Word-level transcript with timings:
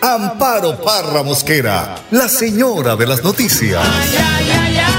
Amparo 0.00 0.76
Parra 0.76 1.22
Mosquera, 1.22 1.94
la 2.10 2.28
señora 2.28 2.96
de 2.96 3.06
las 3.06 3.24
noticias. 3.24 3.82
Ay, 3.82 4.10
ay, 4.18 4.50
ay, 4.50 4.76
ay, 4.84 4.96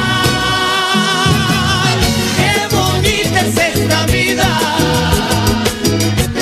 qué 2.37 2.75
bonita 2.75 3.41
es 3.41 3.57
esta 3.75 4.05
vida. 4.07 4.47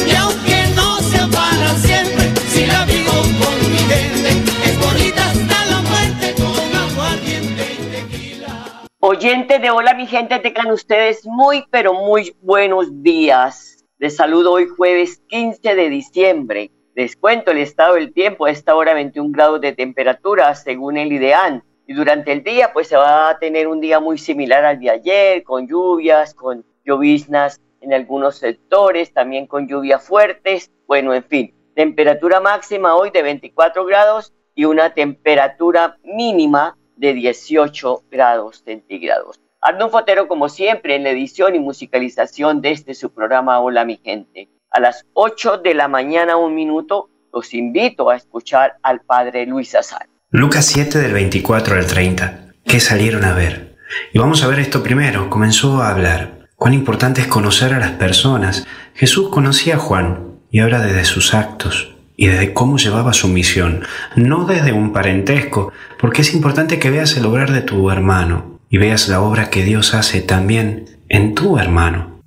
Y 0.08 0.16
aunque 0.16 0.68
no 0.73 1.00
sea 1.02 1.28
para 1.28 1.76
siempre, 1.78 2.34
si 2.50 2.66
la 2.66 2.86
vivo 2.86 3.12
con 3.12 3.72
mi 3.72 3.78
gente, 3.78 4.30
es 4.64 4.80
bonita 4.80 5.30
hasta 5.30 5.66
la 5.66 5.81
muerte 5.81 6.36
con 6.36 6.76
aguardiente 6.76 7.73
y 7.73 7.86
tequila. 7.92 8.84
Oyentes 9.00 9.62
de 9.62 9.70
Hola 9.70 9.94
mi 9.95 10.08
gente, 10.08 10.40
tengan 10.40 10.72
ustedes 10.72 11.26
muy 11.26 11.66
pero 11.72 11.94
muy 11.94 12.34
buenos 12.42 13.03
días. 13.03 13.84
Les 13.98 14.16
saludo 14.16 14.53
hoy 14.53 14.67
jueves 14.67 15.22
15 15.28 15.76
de 15.76 15.90
diciembre. 15.90 16.72
Les 16.95 17.17
cuento 17.17 17.52
el 17.52 17.58
estado 17.58 17.95
del 17.95 18.14
tiempo, 18.14 18.45
a 18.45 18.52
esta 18.52 18.73
hora 18.73 18.94
21 18.94 19.30
grados 19.33 19.59
de 19.59 19.73
temperatura 19.73 20.56
según 20.56 20.95
el 20.95 21.11
IDEAN. 21.11 21.61
Y 21.88 21.94
durante 21.94 22.31
el 22.31 22.42
día 22.42 22.72
pues 22.72 22.88
se 22.88 22.95
va 22.95 23.30
a 23.30 23.38
tener 23.38 23.67
un 23.67 23.81
día 23.81 24.00
muy 24.00 24.17
similar 24.17 24.64
al 24.64 24.80
de 24.80 24.92
ayer, 24.92 25.44
con 25.44 25.67
lluvias, 25.67 26.34
con 26.34 26.66
lloviznas 26.86 27.59
en 27.81 27.94
algunos 27.94 28.38
sectores, 28.38 29.11
también 29.11 29.45
con 29.45 29.67
lluvias 29.67 30.08
fuertes. 30.08 30.72
Bueno, 30.88 31.14
en 31.14 31.25
fin, 31.25 31.53
temperatura 31.75 32.39
máxima 32.39 32.95
hoy 32.95 33.09
de 33.09 33.23
24 33.23 33.84
grados 33.84 34.34
y 34.56 34.64
una 34.64 34.94
temperatura 34.94 35.97
mínima 36.02 36.78
de 36.95 37.14
18 37.14 38.03
grados 38.09 38.64
centígrados. 38.64 39.41
Arnón 39.59 39.91
Fotero, 39.91 40.30
como 40.30 40.47
siempre, 40.47 40.95
en 40.95 41.03
la 41.03 41.09
edición 41.09 41.56
y 41.56 41.59
musicalización 41.59 42.62
de 42.62 42.72
este 42.72 42.94
su 42.94 43.14
programa 43.14 43.59
Hola 43.59 43.84
mi 43.84 43.97
gente. 43.97 44.47
A 44.76 44.81
las 44.81 45.06
8 45.14 45.59
de 45.59 45.73
la 45.73 45.88
mañana, 45.88 46.36
un 46.36 46.54
minuto, 46.54 47.09
los 47.34 47.54
invito 47.54 48.09
a 48.09 48.18
escuchar 48.18 48.73
al 48.84 49.00
padre 49.00 49.45
Luis 49.45 49.73
Azar. 49.73 50.09
Lucas 50.31 50.66
7 50.66 51.00
del 51.00 51.14
24 51.14 51.78
al 51.78 51.88
30. 51.88 52.56
¿Qué 52.66 52.81
salieron 52.81 53.23
a 53.23 53.31
ver? 53.31 53.78
Y 54.12 54.20
vamos 54.20 54.44
a 54.44 54.48
ver 54.48 54.59
esto 54.59 54.84
primero. 54.84 55.30
Comenzó 55.30 55.81
a 55.81 55.92
hablar. 55.92 56.50
Cuán 56.58 56.73
importante 56.73 57.22
es 57.22 57.28
conocer 57.28 57.73
a 57.73 57.80
las 57.80 57.92
personas. 57.92 58.68
Jesús 58.96 59.30
conocía 59.30 59.76
a 59.76 59.80
Juan 59.80 60.42
y 60.52 60.59
habla 60.59 60.81
desde 60.81 61.06
sus 61.06 61.34
actos 61.34 61.96
y 62.18 62.28
desde 62.28 62.52
cómo 62.53 62.78
llevaba 62.78 63.14
su 63.14 63.30
misión, 63.30 63.86
no 64.18 64.44
desde 64.44 64.73
un 64.73 64.92
parentesco, 64.92 65.72
porque 65.98 66.22
es 66.22 66.34
importante 66.34 66.80
que 66.80 66.90
veas 66.90 67.16
el 67.16 67.26
obrar 67.26 67.53
de 67.53 67.62
tu 67.62 67.90
hermano 67.92 68.59
y 68.70 68.78
veas 68.78 69.08
la 69.08 69.22
obra 69.22 69.50
que 69.50 69.64
Dios 69.64 69.94
hace 69.94 70.22
también 70.22 71.00
en 71.08 71.34
tu 71.34 71.59
hermano. 71.59 72.20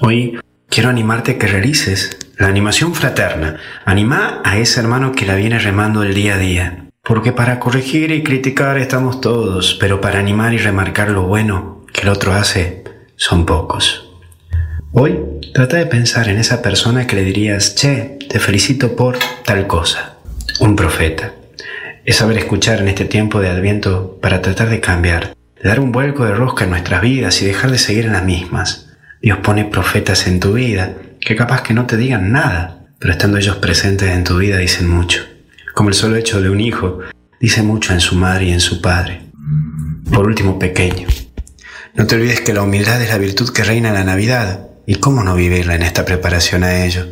Hoy 0.00 0.36
quiero 0.72 0.88
animarte 0.88 1.32
a 1.32 1.38
que 1.38 1.46
realices 1.46 2.16
la 2.38 2.48
animación 2.48 2.94
fraterna. 2.94 3.58
Anima 3.84 4.40
a 4.42 4.56
ese 4.56 4.80
hermano 4.80 5.12
que 5.12 5.26
la 5.26 5.36
viene 5.36 5.58
remando 5.58 6.02
el 6.02 6.14
día 6.14 6.36
a 6.36 6.38
día. 6.38 6.86
Porque 7.02 7.30
para 7.32 7.60
corregir 7.60 8.10
y 8.10 8.22
criticar 8.22 8.78
estamos 8.78 9.20
todos, 9.20 9.76
pero 9.78 10.00
para 10.00 10.18
animar 10.18 10.54
y 10.54 10.58
remarcar 10.58 11.10
lo 11.10 11.24
bueno 11.24 11.84
que 11.92 12.02
el 12.02 12.08
otro 12.08 12.32
hace 12.32 12.84
son 13.16 13.44
pocos. 13.44 14.08
Hoy 14.92 15.18
trata 15.52 15.76
de 15.76 15.84
pensar 15.84 16.28
en 16.28 16.38
esa 16.38 16.62
persona 16.62 17.06
que 17.06 17.16
le 17.16 17.24
dirías, 17.24 17.74
che, 17.74 18.18
te 18.30 18.40
felicito 18.40 18.96
por 18.96 19.18
tal 19.44 19.66
cosa. 19.66 20.16
Un 20.58 20.74
profeta. 20.74 21.34
Es 22.06 22.16
saber 22.16 22.38
escuchar 22.38 22.80
en 22.80 22.88
este 22.88 23.04
tiempo 23.04 23.40
de 23.40 23.50
adviento 23.50 24.18
para 24.22 24.40
tratar 24.40 24.70
de 24.70 24.80
cambiar, 24.80 25.34
dar 25.62 25.80
un 25.80 25.92
vuelco 25.92 26.24
de 26.24 26.34
rosca 26.34 26.64
en 26.64 26.70
nuestras 26.70 27.02
vidas 27.02 27.42
y 27.42 27.44
dejar 27.44 27.70
de 27.70 27.78
seguir 27.78 28.06
en 28.06 28.12
las 28.12 28.24
mismas. 28.24 28.91
Dios 29.22 29.38
pone 29.38 29.64
profetas 29.64 30.26
en 30.26 30.40
tu 30.40 30.54
vida 30.54 30.96
que 31.20 31.36
capaz 31.36 31.62
que 31.62 31.74
no 31.74 31.86
te 31.86 31.96
digan 31.96 32.32
nada, 32.32 32.88
pero 32.98 33.12
estando 33.12 33.38
ellos 33.38 33.56
presentes 33.56 34.10
en 34.10 34.24
tu 34.24 34.38
vida 34.38 34.58
dicen 34.58 34.88
mucho. 34.88 35.22
Como 35.74 35.90
el 35.90 35.94
solo 35.94 36.16
hecho 36.16 36.42
de 36.42 36.50
un 36.50 36.60
hijo 36.60 36.98
dice 37.40 37.62
mucho 37.62 37.92
en 37.92 38.00
su 38.00 38.16
madre 38.16 38.46
y 38.46 38.52
en 38.52 38.58
su 38.58 38.82
padre. 38.82 39.22
Por 40.12 40.26
último, 40.26 40.58
pequeño. 40.58 41.06
No 41.94 42.06
te 42.08 42.16
olvides 42.16 42.40
que 42.40 42.52
la 42.52 42.62
humildad 42.62 43.00
es 43.00 43.10
la 43.10 43.18
virtud 43.18 43.52
que 43.52 43.62
reina 43.62 43.90
en 43.90 43.94
la 43.94 44.04
Navidad. 44.04 44.66
¿Y 44.86 44.96
cómo 44.96 45.22
no 45.22 45.36
vivirla 45.36 45.76
en 45.76 45.82
esta 45.82 46.04
preparación 46.04 46.64
a 46.64 46.84
ello? 46.84 47.06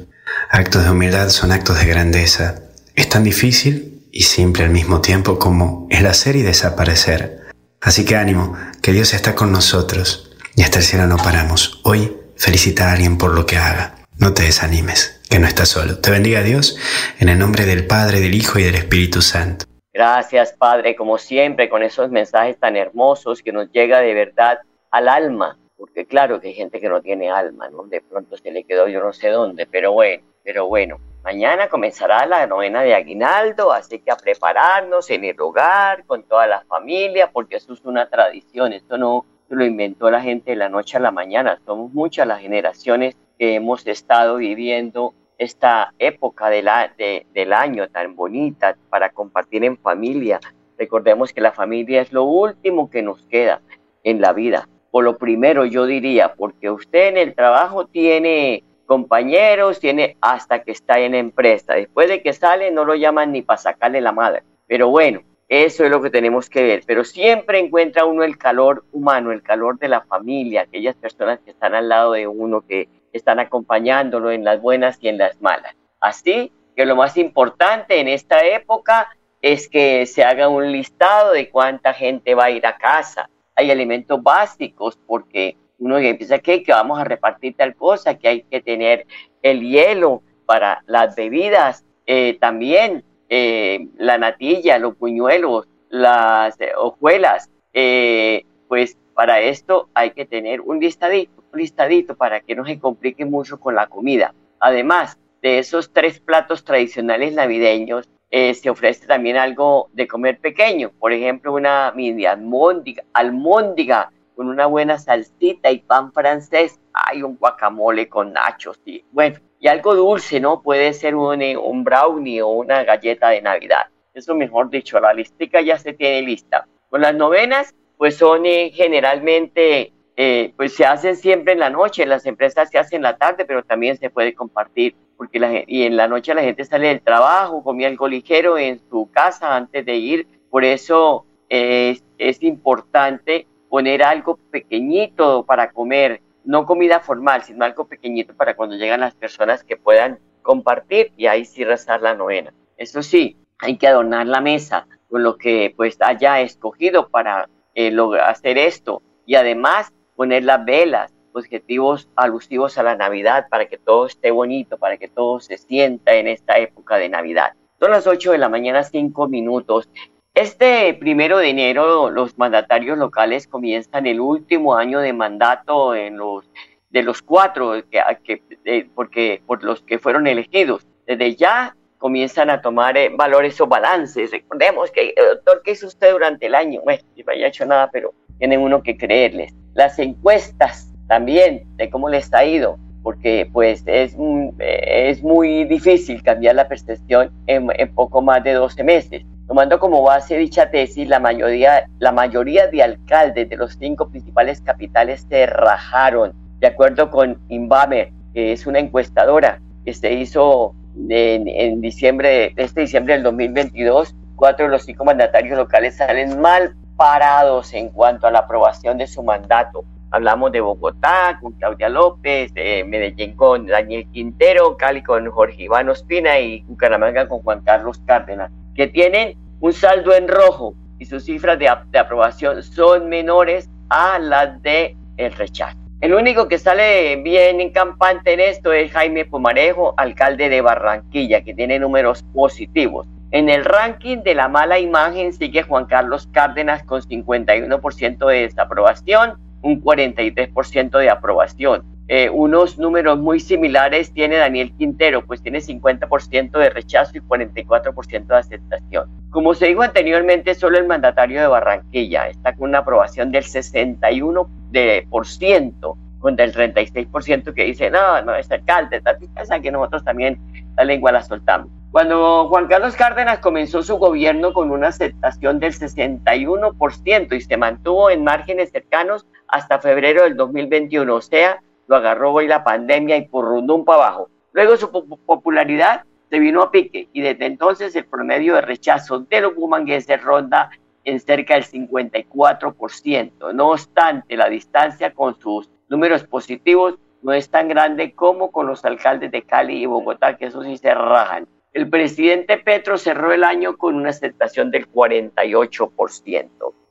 Actos 0.51 0.83
de 0.83 0.91
humildad 0.91 1.29
son 1.29 1.53
actos 1.53 1.79
de 1.79 1.87
grandeza. 1.87 2.63
Es 2.97 3.09
tan 3.09 3.23
difícil 3.23 4.09
y 4.11 4.23
simple 4.23 4.65
al 4.65 4.71
mismo 4.71 5.01
tiempo 5.01 5.39
como 5.39 5.87
el 5.91 6.07
hacer 6.07 6.35
y 6.35 6.43
desaparecer. 6.43 7.39
Así 7.81 8.05
que 8.05 8.17
ánimo, 8.17 8.57
que 8.83 8.93
Dios 8.93 9.15
está 9.15 9.37
con 9.37 9.53
nosotros 9.53 10.30
y 10.61 10.63
hasta 10.63 10.81
el 10.81 10.85
cielo 10.85 11.07
no 11.07 11.17
paramos. 11.17 11.81
Hoy 11.85 12.15
felicita 12.37 12.91
a 12.91 12.93
alguien 12.93 13.17
por 13.17 13.35
lo 13.35 13.47
que 13.47 13.57
haga. 13.57 13.95
No 14.19 14.35
te 14.35 14.43
desanimes, 14.43 15.23
que 15.31 15.39
no 15.39 15.47
estás 15.47 15.71
solo. 15.71 16.03
Te 16.03 16.11
bendiga 16.11 16.43
Dios 16.43 16.77
en 17.19 17.31
el 17.31 17.39
nombre 17.39 17.65
del 17.65 17.87
Padre, 17.87 18.21
del 18.21 18.35
Hijo 18.35 18.59
y 18.59 18.65
del 18.65 18.75
Espíritu 18.75 19.23
Santo. 19.23 19.65
Gracias, 19.91 20.53
Padre, 20.53 20.97
como 20.97 21.17
siempre, 21.17 21.71
con 21.71 21.83
esos 21.83 22.11
mensajes 22.11 22.59
tan 22.59 22.77
hermosos 22.77 23.41
que 23.43 23.53
nos 23.53 23.73
llega 23.73 24.01
de 24.01 24.13
verdad 24.13 24.59
al 24.91 25.09
alma, 25.09 25.57
porque 25.79 26.05
claro 26.05 26.43
que 26.43 26.49
hay 26.49 26.55
gente 26.55 26.79
que 26.79 26.91
no 26.91 27.01
tiene 27.01 27.31
alma, 27.31 27.71
¿no? 27.71 27.85
De 27.85 28.03
pronto 28.03 28.37
se 28.37 28.51
le 28.51 28.65
quedó 28.65 28.87
yo 28.87 29.03
no 29.03 29.15
sé 29.15 29.31
dónde, 29.31 29.67
pero 29.67 29.93
bueno, 29.93 30.23
pero 30.45 30.67
bueno. 30.67 30.99
Mañana 31.25 31.71
comenzará 31.71 32.27
la 32.27 32.47
novena 32.47 32.83
de 32.83 32.95
Aguinaldo, 32.95 33.73
así 33.73 34.01
que 34.01 34.11
a 34.11 34.17
prepararnos 34.17 35.09
en 35.09 35.25
el 35.25 35.41
hogar, 35.41 36.05
con 36.05 36.23
toda 36.25 36.47
la 36.47 36.61
familia, 36.69 37.31
porque 37.33 37.57
eso 37.57 37.73
es 37.73 37.81
una 37.87 38.11
tradición, 38.11 38.75
esto 38.75 38.99
no 38.99 39.25
lo 39.57 39.65
inventó 39.65 40.11
la 40.11 40.21
gente 40.21 40.51
de 40.53 40.57
la 40.57 40.69
noche 40.69 40.97
a 40.97 41.01
la 41.01 41.11
mañana, 41.11 41.59
somos 41.67 41.93
muchas 41.93 42.27
las 42.27 42.41
generaciones 42.41 43.17
que 43.39 43.55
hemos 43.55 43.87
estado 43.87 44.37
viviendo 44.37 45.15
esta 45.39 45.93
época 45.99 46.51
de 46.51 46.63
la, 46.63 46.93
de- 46.99 47.27
del 47.33 47.53
año 47.53 47.89
tan 47.89 48.15
bonita 48.15 48.77
para 48.91 49.11
compartir 49.11 49.65
en 49.65 49.79
familia. 49.79 50.39
Recordemos 50.79 51.33
que 51.33 51.41
la 51.41 51.53
familia 51.53 52.03
es 52.03 52.13
lo 52.13 52.25
último 52.25 52.91
que 52.91 53.03
nos 53.03 53.23
queda 53.27 53.61
en 54.05 54.21
la 54.21 54.33
vida. 54.33 54.69
O 54.91 55.03
lo 55.03 55.17
primero 55.17 55.65
yo 55.65 55.87
diría, 55.87 56.35
porque 56.35 56.71
usted 56.71 57.09
en 57.09 57.17
el 57.17 57.35
trabajo 57.35 57.87
tiene 57.87 58.65
compañeros, 58.87 59.79
tiene 59.81 60.17
hasta 60.21 60.63
que 60.63 60.73
está 60.73 60.99
en 60.99 61.15
empresa. 61.15 61.75
Después 61.75 62.09
de 62.09 62.23
que 62.23 62.33
sale 62.33 62.71
no 62.71 62.85
lo 62.85 62.95
llaman 62.95 63.33
ni 63.33 63.41
para 63.43 63.59
sacarle 63.59 64.01
la 64.01 64.13
madre. 64.13 64.43
Pero 64.67 64.89
bueno, 64.91 65.21
eso 65.51 65.85
es 65.85 65.91
lo 65.91 66.01
que 66.01 66.11
tenemos 66.11 66.49
que 66.49 66.63
ver. 66.63 66.85
Pero 66.87 67.05
siempre 67.05 67.59
encuentra 67.59 68.05
uno 68.05 68.23
el 68.23 68.39
calor 68.39 68.85
humano, 68.93 69.33
el 69.33 69.43
calor 69.43 69.81
de 69.81 69.89
la 69.89 70.03
familia, 70.03 70.63
aquellas 70.63 70.95
personas 70.95 71.41
que 71.41 71.51
están 71.51 71.75
al 71.75 71.89
lado 71.89 72.13
de 72.13 72.29
uno, 72.29 72.63
que 72.63 72.89
están 73.13 73.41
acompañándolo 73.41 74.31
en 74.31 74.45
las 74.45 74.63
buenas 74.63 74.99
y 75.01 75.09
en 75.09 75.19
las 75.19 75.43
malas. 75.43 75.75
Así 76.01 76.53
que 76.77 76.87
lo 76.87 76.95
más 76.95 77.17
importante 77.17 77.99
en 77.99 78.07
esta 78.07 78.47
época 78.47 79.09
es 79.43 79.69
que 79.69 80.07
se 80.07 80.23
haga 80.23 80.49
un 80.49 80.71
listado 80.71 81.33
de 81.33 81.51
cuánta 81.51 81.95
gente 81.95 82.37
va 82.37 82.45
a 82.45 82.51
ir 82.53 82.65
a 82.65 82.79
casa. 82.79 83.29
Hay 83.57 83.73
alimentos 83.73 84.23
básicos 84.23 85.01
porque 85.05 85.57
uno 85.81 85.99
empieza 85.99 86.39
que, 86.39 86.63
que 86.63 86.71
vamos 86.71 87.01
a 87.01 87.05
repartir 87.05 87.57
tal 87.57 87.75
cosa, 87.75 88.17
que 88.17 88.29
hay 88.29 88.43
que 88.43 88.61
tener 88.61 89.05
el 89.43 89.63
hielo 89.63 90.23
para 90.47 90.85
las 90.87 91.17
bebidas, 91.17 91.85
eh, 92.07 92.39
también 92.41 93.03
eh, 93.33 93.87
la 93.97 94.19
natilla, 94.19 94.79
los 94.81 94.97
puñuelos, 94.97 95.69
las 95.89 96.61
eh, 96.61 96.73
hojuelas, 96.77 97.49
eh, 97.73 98.45
pues 98.67 98.99
para 99.15 99.41
esto 99.41 99.89
hay 99.95 100.11
que 100.11 100.27
tener 100.27 100.61
un 100.61 100.81
listadito, 100.81 101.45
un 101.53 101.61
listadito 101.61 102.17
para 102.17 102.41
que 102.41 102.57
no 102.57 102.67
se 102.67 102.81
complique 102.81 103.25
mucho 103.25 103.61
con 103.61 103.77
la 103.77 103.87
comida. 103.87 104.35
Además 104.59 105.17
de 105.43 105.61
esos 105.61 105.93
tres 105.93 106.19
platos 106.19 106.65
tradicionales 106.65 107.33
navideños, 107.33 108.09
se 108.31 108.71
ofrece 108.71 109.09
también 109.09 109.37
algo 109.37 109.91
de 109.93 110.07
comer 110.07 110.39
pequeño, 110.39 110.93
por 111.01 111.13
ejemplo, 111.13 111.53
una 111.53 111.93
mini 111.97 112.27
almóndiga, 112.27 113.03
almóndiga 113.13 114.13
con 114.37 114.49
una 114.49 114.67
buena 114.67 114.99
salsita 114.99 115.71
y 115.73 115.79
pan 115.79 116.13
francés, 116.13 116.79
hay 116.93 117.25
un 117.25 117.37
guacamole 117.37 118.09
con 118.09 118.33
nachos, 118.33 118.81
y 118.85 119.05
bueno, 119.11 119.41
y 119.61 119.69
algo 119.69 119.95
dulce, 119.95 120.41
¿no? 120.41 120.63
Puede 120.63 120.93
ser 120.95 121.15
un, 121.15 121.43
eh, 121.43 121.57
un 121.57 121.85
brownie 121.85 122.43
o 122.43 122.49
una 122.49 122.83
galleta 122.83 123.29
de 123.29 123.43
Navidad. 123.43 123.87
Eso 124.15 124.35
mejor 124.35 124.71
dicho, 124.71 124.99
la 124.99 125.13
listica 125.13 125.61
ya 125.61 125.79
se 125.79 125.93
tiene 125.93 126.23
lista. 126.23 126.67
Con 126.89 127.03
las 127.03 127.15
novenas, 127.15 127.75
pues 127.97 128.17
son 128.17 128.47
eh, 128.47 128.71
generalmente 128.75 129.93
eh, 130.17 130.53
pues 130.57 130.75
se 130.75 130.85
hacen 130.85 131.17
siempre 131.17 131.53
en 131.53 131.61
la 131.61 131.71
noche, 131.71 132.05
las 132.05 132.27
empresas 132.27 132.71
se 132.71 132.79
hacen 132.79 132.97
en 132.97 133.03
la 133.05 133.17
tarde, 133.17 133.45
pero 133.45 133.63
también 133.63 133.97
se 133.97 134.11
puede 134.11 134.35
compartir, 134.35 134.95
porque 135.17 135.39
la, 135.39 135.63
y 135.67 135.85
en 135.85 135.97
la 135.97 136.09
noche 136.09 136.35
la 136.35 136.43
gente 136.43 136.65
sale 136.65 136.89
del 136.89 137.01
trabajo, 137.01 137.63
comía 137.63 137.89
algo 137.89 138.09
ligero 138.09 138.59
en 138.59 138.81
su 138.91 139.11
casa 139.11 139.57
antes 139.57 139.85
de 139.87 139.97
ir, 139.97 140.27
por 140.51 140.65
eso 140.65 141.25
es, 141.49 142.05
es 142.19 142.43
importante 142.43 143.47
poner 143.69 144.03
algo 144.03 144.39
pequeñito 144.51 145.45
para 145.45 145.71
comer, 145.71 146.21
no 146.45 146.67
comida 146.67 147.01
formal, 147.01 147.43
sino 147.43 147.65
algo 147.65 147.87
pequeñito 147.87 148.35
para 148.35 148.55
cuando 148.55 148.77
llegan 148.77 149.01
las 149.01 149.15
personas 149.15 149.65
que 149.65 149.77
puedan 149.77 150.19
compartir 150.43 151.13
y 151.17 151.27
ahí 151.27 151.45
sí 151.45 151.65
rezar 151.65 152.03
la 152.03 152.15
novena. 152.15 152.53
Eso 152.77 153.03
sí, 153.03 153.37
hay 153.59 153.77
que 153.77 153.87
adornar 153.87 154.27
la 154.27 154.41
mesa 154.41 154.87
con 155.09 155.23
lo 155.23 155.37
que 155.37 155.75
pues 155.77 155.97
haya 156.01 156.41
escogido 156.41 157.09
para 157.09 157.49
eh, 157.75 157.91
lograr 157.91 158.31
hacer 158.31 158.59
esto 158.59 159.03
y 159.27 159.35
además 159.35 159.93
poner 160.17 160.45
las 160.45 160.65
velas, 160.65 161.13
objetivos 161.33 162.09
alusivos 162.17 162.79
a 162.79 162.83
la 162.83 162.97
Navidad 162.97 163.47
para 163.51 163.67
que 163.67 163.79
todo 163.79 164.07
esté 164.07 164.31
bonito, 164.31 164.79
para 164.79 164.97
que 164.97 165.09
todo 165.09 165.41
se 165.41 165.59
sienta 165.59 166.15
en 166.15 166.29
esta 166.29 166.59
época 166.59 166.97
de 166.97 167.09
Navidad. 167.09 167.53
Son 167.79 167.91
las 167.91 168.07
8 168.07 168.33
de 168.33 168.39
la 168.39 168.49
mañana, 168.49 168.83
5 168.83 169.29
minutos. 169.29 169.89
Este 170.35 170.95
primero 170.95 171.39
de 171.39 171.51
enero 171.51 172.09
los 172.11 172.39
mandatarios 172.39 172.97
locales 172.97 173.49
comienzan 173.49 174.07
el 174.07 174.21
último 174.21 174.77
año 174.77 175.01
de 175.01 175.13
mandato 175.13 175.95
en 175.95 176.17
los, 176.17 176.49
de 176.91 177.03
los 177.03 177.21
cuatro 177.21 177.73
que, 177.91 178.01
que 178.25 178.91
porque, 178.95 179.43
por 179.45 179.65
los 179.65 179.83
que 179.83 179.99
fueron 179.99 180.27
elegidos. 180.27 180.87
Desde 181.07 181.35
ya 181.35 181.77
comienzan 181.99 182.49
a 182.49 182.63
tomar 182.63 182.97
eh, 182.97 183.11
valores 183.15 183.61
o 183.61 183.67
balances. 183.67 184.31
Recordemos 184.31 184.91
que, 184.91 185.09
eh, 185.09 185.15
doctor, 185.35 185.63
¿qué 185.65 185.73
hizo 185.73 185.87
usted 185.87 186.13
durante 186.13 186.47
el 186.47 186.55
año? 186.55 186.81
Bueno, 186.83 187.03
no 187.17 187.33
haya 187.33 187.49
hecho 187.49 187.67
nada, 187.67 187.91
pero 187.93 188.15
tiene 188.39 188.57
uno 188.57 188.83
que 188.83 188.97
creerles. 188.97 189.53
Las 189.75 189.99
encuestas 189.99 190.93
también 191.09 191.65
de 191.77 191.91
cómo 191.91 192.09
les 192.09 192.33
ha 192.33 192.45
ido, 192.45 192.79
porque 193.03 193.49
pues 193.53 193.83
es, 193.87 194.17
es 194.59 195.23
muy 195.23 195.65
difícil 195.65 196.23
cambiar 196.23 196.55
la 196.55 196.69
percepción 196.69 197.31
en, 197.47 197.69
en, 197.75 197.95
poco 197.95 198.23
más 198.23 198.43
de 198.45 198.55
12 198.55 198.85
meses. 198.85 199.25
Tomando 199.51 199.81
como 199.81 200.05
base 200.05 200.37
dicha 200.37 200.71
tesis, 200.71 201.09
la 201.09 201.19
mayoría, 201.19 201.91
la 201.99 202.13
mayoría 202.13 202.69
de 202.69 202.85
alcaldes 202.85 203.49
de 203.49 203.57
los 203.57 203.73
cinco 203.73 204.09
principales 204.09 204.61
capitales 204.61 205.27
se 205.29 205.45
rajaron, 205.45 206.33
de 206.61 206.69
acuerdo 206.69 207.11
con 207.11 207.37
Inbamer, 207.49 208.13
que 208.33 208.53
es 208.53 208.69
una 208.69 208.79
encuestadora 208.79 209.61
que 209.85 209.93
se 209.93 210.13
hizo 210.13 210.77
en, 211.09 211.81
diciembre, 211.81 212.53
este 212.55 212.83
diciembre 212.83 213.15
del 213.15 213.25
2022, 213.25 214.15
cuatro 214.37 214.67
de 214.67 214.71
los 214.71 214.85
cinco 214.85 215.05
mandatarios 215.05 215.59
locales 215.59 215.97
salen 215.97 216.41
mal 216.41 216.77
parados 216.95 217.75
en 217.75 217.89
cuanto 217.89 218.29
a 218.29 218.31
la 218.31 218.39
aprobación 218.39 218.99
de 218.99 219.09
su 219.09 219.25
mandato. 219.25 219.85
Hablamos 220.13 220.53
de 220.53 220.61
Bogotá 220.61 221.41
con 221.43 221.55
Claudia 221.55 221.89
López, 221.89 222.55
de 222.55 222.85
Medellín 222.85 223.35
con 223.35 223.67
Daniel 223.67 224.07
Quintero, 224.13 224.77
Cali 224.77 225.03
con 225.03 225.29
Jorge 225.29 225.65
Iván 225.65 225.89
Ospina 225.89 226.39
y 226.39 226.63
Bucaramanga 226.69 227.27
con 227.27 227.41
Juan 227.41 227.63
Carlos 227.63 228.01
Cárdenas, 228.07 228.53
que 228.81 228.87
tienen 228.87 229.37
un 229.61 229.75
saldo 229.75 230.15
en 230.15 230.27
rojo 230.27 230.75
y 230.99 231.05
sus 231.05 231.25
cifras 231.25 231.59
de, 231.59 231.71
de 231.91 231.99
aprobación 231.99 232.63
son 232.63 233.11
menores 233.11 233.69
a 233.91 234.19
las 234.19 234.63
de 234.63 234.97
el 235.19 235.33
rechazo. 235.33 235.77
El 236.01 236.15
único 236.15 236.49
que 236.49 236.57
sale 236.57 237.17
bien 237.17 237.61
en 237.61 237.73
campante 237.73 238.33
en 238.33 238.41
esto 238.41 238.73
es 238.73 238.91
Jaime 238.91 239.27
Pomarejo, 239.27 239.93
alcalde 239.99 240.49
de 240.49 240.63
Barranquilla, 240.63 241.43
que 241.43 241.53
tiene 241.53 241.79
números 241.79 242.23
positivos. 242.33 243.07
En 243.33 243.51
el 243.51 243.67
ranking 243.67 244.23
de 244.23 244.35
la 244.35 244.49
mala 244.49 244.79
imagen 244.79 245.35
sigue 245.35 245.63
Juan 245.63 245.85
Carlos 245.85 246.27
Cárdenas 246.33 246.83
con 246.85 247.03
51% 247.03 248.27
de 248.29 248.41
desaprobación, 248.41 249.35
un 249.61 249.83
43% 249.83 250.99
de 250.99 251.11
aprobación. 251.11 251.85
Eh, 252.13 252.29
unos 252.29 252.77
números 252.77 253.21
muy 253.21 253.39
similares 253.39 254.13
tiene 254.13 254.37
Daniel 254.37 254.73
Quintero, 254.77 255.25
pues 255.25 255.43
tiene 255.43 255.61
50% 255.61 256.59
de 256.59 256.69
rechazo 256.69 257.17
y 257.17 257.21
44% 257.21 258.27
de 258.27 258.37
aceptación. 258.37 259.09
Como 259.31 259.55
se 259.55 259.67
dijo 259.67 259.83
anteriormente, 259.83 260.57
solo 260.57 260.77
el 260.79 260.89
mandatario 260.89 261.41
de 261.41 261.47
Barranquilla 261.47 262.27
está 262.27 262.57
con 262.57 262.71
una 262.71 262.79
aprobación 262.79 263.31
del 263.31 263.45
61% 263.45 264.49
de 264.73 265.07
por 265.09 265.25
ciento 265.25 265.97
contra 266.19 266.45
el 266.45 266.53
36% 266.53 267.55
que 267.55 267.63
dice, 267.63 267.93
no, 267.93 268.21
no, 268.23 268.35
es 268.35 268.51
alcalde, 268.51 269.01
piensa 269.33 269.61
que 269.61 269.71
nosotros 269.71 270.03
también 270.03 270.37
la 270.77 270.83
lengua 270.83 271.13
la 271.13 271.23
soltamos. 271.23 271.69
Cuando 271.93 272.49
Juan 272.49 272.67
Carlos 272.67 272.97
Cárdenas 272.97 273.39
comenzó 273.39 273.85
su 273.85 273.99
gobierno 273.99 274.53
con 274.53 274.73
una 274.73 274.89
aceptación 274.89 275.61
del 275.61 275.75
61% 275.75 277.37
y 277.37 277.41
se 277.41 277.57
mantuvo 277.57 278.11
en 278.11 278.25
márgenes 278.25 278.73
cercanos 278.73 279.29
hasta 279.47 279.79
febrero 279.79 280.25
del 280.25 280.37
2021, 280.37 281.15
o 281.15 281.21
sea, 281.21 281.61
lo 281.91 281.97
agarró 281.97 282.33
hoy 282.33 282.47
la 282.47 282.63
pandemia 282.63 283.17
y 283.17 283.27
por 283.27 283.47
rundum 283.47 283.85
para 283.85 284.05
abajo. 284.05 284.31
Luego 284.53 284.77
su 284.77 284.93
popularidad 285.27 286.05
se 286.31 286.39
vino 286.39 286.63
a 286.63 286.71
pique 286.71 287.09
y 287.13 287.21
desde 287.21 287.47
entonces 287.47 287.97
el 287.97 288.05
promedio 288.05 288.55
de 288.55 288.61
rechazo 288.61 289.19
de 289.19 289.41
los 289.41 289.57
bumangueses 289.57 290.23
ronda 290.23 290.71
en 291.03 291.19
cerca 291.19 291.55
del 291.55 291.65
54%. 291.65 293.53
No 293.53 293.71
obstante, 293.71 294.37
la 294.37 294.49
distancia 294.49 295.13
con 295.13 295.37
sus 295.41 295.69
números 295.89 296.23
positivos 296.23 296.95
no 297.23 297.33
es 297.33 297.51
tan 297.51 297.67
grande 297.67 298.13
como 298.15 298.53
con 298.53 298.69
los 298.69 298.85
alcaldes 298.85 299.33
de 299.33 299.43
Cali 299.43 299.83
y 299.83 299.87
Bogotá, 299.87 300.37
que 300.37 300.47
eso 300.47 300.63
sí 300.63 300.77
se 300.77 300.95
rajan. 300.95 301.49
El 301.73 301.91
presidente 301.91 302.59
Petro 302.59 302.99
cerró 302.99 303.33
el 303.33 303.43
año 303.43 303.77
con 303.77 303.97
una 303.97 304.11
aceptación 304.11 304.71
del 304.71 304.89
48%. 304.89 306.49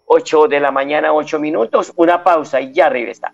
8 0.08 0.48
de 0.50 0.60
la 0.60 0.72
mañana, 0.72 1.14
8 1.14 1.40
minutos, 1.40 1.94
una 1.96 2.22
pausa 2.22 2.60
y 2.60 2.74
ya 2.74 2.90
regresa. 2.90 3.34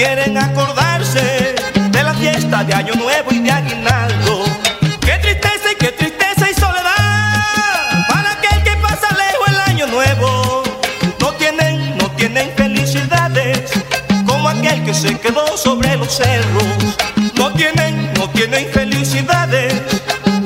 quieren 0.00 0.38
acordarse 0.38 1.54
de 1.90 2.02
la 2.02 2.14
fiesta 2.14 2.64
de 2.64 2.72
Año 2.72 2.94
Nuevo 2.94 3.32
y 3.32 3.40
de 3.40 3.50
Aguinaldo. 3.50 4.44
Qué 5.02 5.18
tristeza 5.18 5.72
y 5.72 5.74
qué 5.74 5.92
tristeza 5.92 6.50
y 6.50 6.54
soledad 6.54 8.06
para 8.08 8.32
aquel 8.32 8.62
que 8.64 8.80
pasa 8.80 9.08
lejos 9.14 9.48
el 9.48 9.60
Año 9.60 9.86
Nuevo. 9.88 10.62
No 11.20 11.34
tienen, 11.34 11.98
no 11.98 12.10
tienen 12.12 12.48
felicidades 12.52 13.72
como 14.26 14.48
aquel 14.48 14.82
que 14.86 14.94
se 14.94 15.18
quedó 15.18 15.46
sobre 15.58 15.94
los 15.98 16.10
cerros. 16.10 16.96
No 17.34 17.52
tienen, 17.52 18.10
no 18.14 18.26
tienen 18.30 18.68
felicidades 18.68 19.74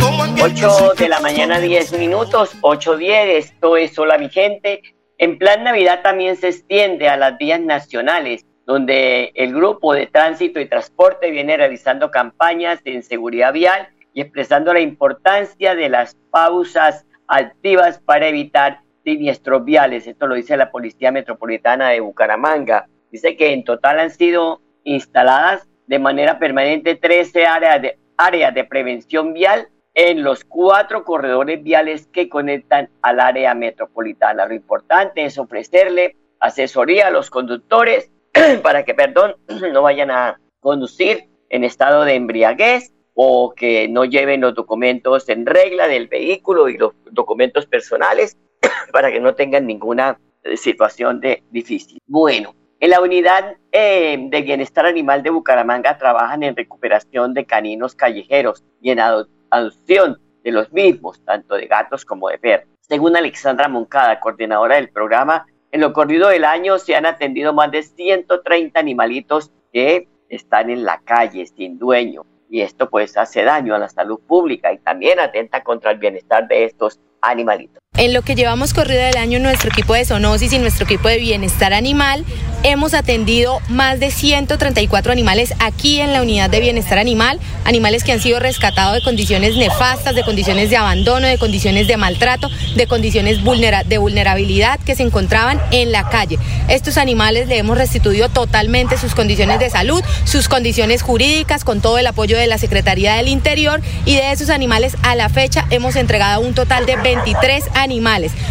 como 0.02 0.24
aquel 0.24 0.52
que 0.52 0.62
se 0.62 0.66
8 0.66 0.94
de 0.98 1.08
la 1.08 1.20
mañana, 1.20 1.60
10 1.60 1.92
minutos, 1.92 2.56
8.10, 2.60 3.26
esto 3.38 3.76
es 3.76 3.96
Hola 3.96 4.18
mi 4.18 4.28
gente. 4.30 4.82
En 5.16 5.38
plan 5.38 5.62
Navidad 5.62 6.00
también 6.02 6.36
se 6.36 6.48
extiende 6.48 7.08
a 7.08 7.16
las 7.16 7.38
vías 7.38 7.60
nacionales, 7.60 8.44
donde 8.66 9.32
el 9.34 9.54
grupo 9.54 9.92
de 9.92 10.06
tránsito 10.06 10.60
y 10.60 10.66
transporte 10.66 11.30
viene 11.30 11.56
realizando 11.56 12.10
campañas 12.10 12.80
en 12.84 13.02
seguridad 13.02 13.52
vial 13.52 13.88
y 14.14 14.22
expresando 14.22 14.72
la 14.72 14.80
importancia 14.80 15.74
de 15.74 15.88
las 15.88 16.16
pausas 16.30 17.04
activas 17.26 18.00
para 18.00 18.28
evitar 18.28 18.80
siniestros 19.04 19.64
viales. 19.64 20.06
Esto 20.06 20.26
lo 20.26 20.34
dice 20.34 20.56
la 20.56 20.70
Policía 20.70 21.12
Metropolitana 21.12 21.90
de 21.90 22.00
Bucaramanga. 22.00 22.88
Dice 23.10 23.36
que 23.36 23.52
en 23.52 23.64
total 23.64 24.00
han 24.00 24.10
sido 24.10 24.60
instaladas 24.84 25.68
de 25.86 25.98
manera 25.98 26.38
permanente 26.38 26.94
13 26.94 27.46
áreas 27.46 27.82
de, 27.82 27.98
áreas 28.16 28.54
de 28.54 28.64
prevención 28.64 29.34
vial 29.34 29.68
en 29.94 30.22
los 30.22 30.44
cuatro 30.44 31.04
corredores 31.04 31.62
viales 31.62 32.08
que 32.08 32.28
conectan 32.28 32.88
al 33.02 33.20
área 33.20 33.54
metropolitana. 33.54 34.46
Lo 34.46 34.54
importante 34.54 35.24
es 35.24 35.38
ofrecerle 35.38 36.16
asesoría 36.40 37.08
a 37.08 37.10
los 37.10 37.30
conductores 37.30 38.10
para 38.62 38.84
que, 38.84 38.94
perdón, 38.94 39.36
no 39.72 39.82
vayan 39.82 40.10
a 40.10 40.40
conducir 40.60 41.28
en 41.48 41.64
estado 41.64 42.04
de 42.04 42.14
embriaguez 42.14 42.92
o 43.14 43.54
que 43.54 43.86
no 43.88 44.04
lleven 44.04 44.40
los 44.40 44.54
documentos 44.54 45.28
en 45.28 45.46
regla 45.46 45.86
del 45.86 46.08
vehículo 46.08 46.68
y 46.68 46.76
los 46.76 46.92
documentos 47.12 47.66
personales 47.66 48.36
para 48.92 49.12
que 49.12 49.20
no 49.20 49.34
tengan 49.34 49.66
ninguna 49.66 50.18
eh, 50.42 50.56
situación 50.56 51.20
de 51.20 51.42
difícil. 51.50 51.98
Bueno, 52.06 52.54
en 52.80 52.90
la 52.90 53.00
unidad 53.00 53.56
eh, 53.72 54.16
de 54.30 54.42
bienestar 54.42 54.84
animal 54.84 55.22
de 55.22 55.30
Bucaramanga 55.30 55.96
trabajan 55.96 56.42
en 56.42 56.56
recuperación 56.56 57.32
de 57.34 57.46
caninos 57.46 57.94
callejeros 57.94 58.64
y 58.82 58.90
en 58.90 58.98
ado- 58.98 59.28
adopción 59.50 60.18
de 60.42 60.50
los 60.52 60.72
mismos, 60.72 61.24
tanto 61.24 61.54
de 61.54 61.66
gatos 61.66 62.04
como 62.04 62.28
de 62.28 62.38
perros. 62.38 62.68
Según 62.80 63.16
Alexandra 63.16 63.68
Moncada, 63.68 64.20
coordinadora 64.20 64.74
del 64.74 64.90
programa, 64.90 65.46
en 65.74 65.80
lo 65.80 65.92
corrido 65.92 66.28
del 66.28 66.44
año 66.44 66.78
se 66.78 66.94
han 66.94 67.04
atendido 67.04 67.52
más 67.52 67.68
de 67.72 67.82
130 67.82 68.78
animalitos 68.78 69.50
que 69.72 70.06
están 70.28 70.70
en 70.70 70.84
la 70.84 71.00
calle 71.00 71.44
sin 71.46 71.80
dueño. 71.80 72.24
Y 72.48 72.60
esto 72.60 72.88
pues 72.88 73.16
hace 73.16 73.42
daño 73.42 73.74
a 73.74 73.80
la 73.80 73.88
salud 73.88 74.20
pública 74.20 74.72
y 74.72 74.78
también 74.78 75.18
atenta 75.18 75.64
contra 75.64 75.90
el 75.90 75.98
bienestar 75.98 76.46
de 76.46 76.66
estos 76.66 77.00
animalitos. 77.20 77.82
En 77.96 78.12
lo 78.12 78.22
que 78.22 78.34
llevamos 78.34 78.74
corrido 78.74 79.00
del 79.02 79.16
año, 79.16 79.38
nuestro 79.38 79.70
equipo 79.70 79.94
de 79.94 80.04
zoonosis 80.04 80.52
y 80.52 80.58
nuestro 80.58 80.84
equipo 80.84 81.06
de 81.08 81.18
bienestar 81.18 81.72
animal 81.72 82.24
hemos 82.64 82.92
atendido 82.94 83.60
más 83.68 84.00
de 84.00 84.10
134 84.10 85.12
animales 85.12 85.52
aquí 85.60 86.00
en 86.00 86.12
la 86.14 86.22
unidad 86.22 86.48
de 86.50 86.58
bienestar 86.60 86.98
animal, 86.98 87.38
animales 87.64 88.02
que 88.02 88.10
han 88.10 88.20
sido 88.20 88.40
rescatados 88.40 88.94
de 88.94 89.02
condiciones 89.02 89.54
nefastas, 89.56 90.14
de 90.16 90.24
condiciones 90.24 90.70
de 90.70 90.76
abandono, 90.78 91.26
de 91.28 91.36
condiciones 91.38 91.86
de 91.86 91.96
maltrato, 91.98 92.48
de 92.74 92.86
condiciones 92.88 93.44
vulnera- 93.44 93.84
de 93.84 93.98
vulnerabilidad 93.98 94.80
que 94.80 94.96
se 94.96 95.02
encontraban 95.04 95.60
en 95.70 95.92
la 95.92 96.08
calle. 96.08 96.38
Estos 96.68 96.96
animales 96.96 97.46
le 97.48 97.58
hemos 97.58 97.76
restituido 97.78 98.28
totalmente 98.30 98.96
sus 98.96 99.14
condiciones 99.14 99.60
de 99.60 99.68
salud, 99.70 100.02
sus 100.24 100.48
condiciones 100.48 101.02
jurídicas, 101.02 101.64
con 101.64 101.80
todo 101.82 101.98
el 101.98 102.06
apoyo 102.08 102.36
de 102.38 102.46
la 102.48 102.56
Secretaría 102.58 103.14
del 103.16 103.28
Interior 103.28 103.82
y 104.06 104.14
de 104.16 104.32
esos 104.32 104.48
animales 104.48 104.96
a 105.02 105.14
la 105.14 105.28
fecha 105.28 105.66
hemos 105.70 105.94
entregado 105.96 106.40
un 106.40 106.54
total 106.54 106.86
de 106.86 106.96
23 106.96 107.62
animales. 107.74 107.83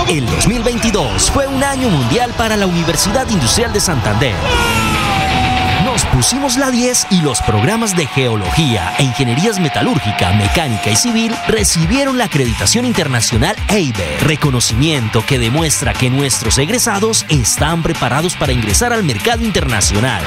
El 0.07 0.27
2022 0.27 1.31
fue 1.31 1.48
un 1.48 1.63
año 1.63 1.89
mundial 1.89 2.29
para 2.38 2.55
la 2.55 2.67
Universidad 2.67 3.27
Industrial 3.31 3.74
de 3.74 3.79
Santander. 3.79 4.36
Pusimos 6.15 6.55
la 6.55 6.72
10 6.72 7.07
y 7.10 7.22
los 7.22 7.41
programas 7.41 7.93
de 7.98 8.07
Geología 8.07 8.93
e 8.98 9.03
Ingenierías 9.03 9.60
Metalúrgica, 9.60 10.31
Mecánica 10.31 10.89
y 10.89 10.95
Civil 10.95 11.36
recibieron 11.45 12.17
la 12.17 12.24
acreditación 12.24 12.86
internacional 12.86 13.53
EIBE, 13.67 14.19
reconocimiento 14.22 15.25
que 15.25 15.38
demuestra 15.39 15.91
que 15.93 16.10
nuestros 16.10 16.57
egresados 16.57 17.25
están 17.27 17.84
preparados 17.84 18.34
para 18.38 18.53
ingresar 18.53 18.93
al 18.93 19.03
mercado 19.03 19.43
internacional. 19.43 20.24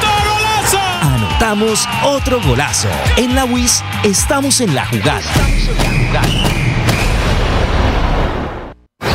Anotamos 1.00 1.88
otro 2.04 2.38
golazo. 2.42 2.90
En 3.16 3.34
la 3.34 3.46
WIS 3.46 3.82
estamos 4.04 4.60
en 4.60 4.74
la 4.74 4.84
jugada. 4.84 5.22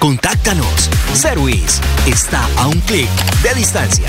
Contáctanos. 0.00 0.88
Service 1.12 1.78
está 2.06 2.48
a 2.56 2.66
un 2.68 2.80
clic 2.80 3.10
de 3.42 3.54
distancia. 3.54 4.08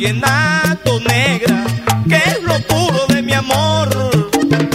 Vallenato 0.00 0.98
negra, 1.00 1.62
que 2.08 2.16
es 2.16 2.42
lo 2.42 2.54
puro 2.66 3.06
de 3.14 3.20
mi 3.20 3.34
amor. 3.34 3.88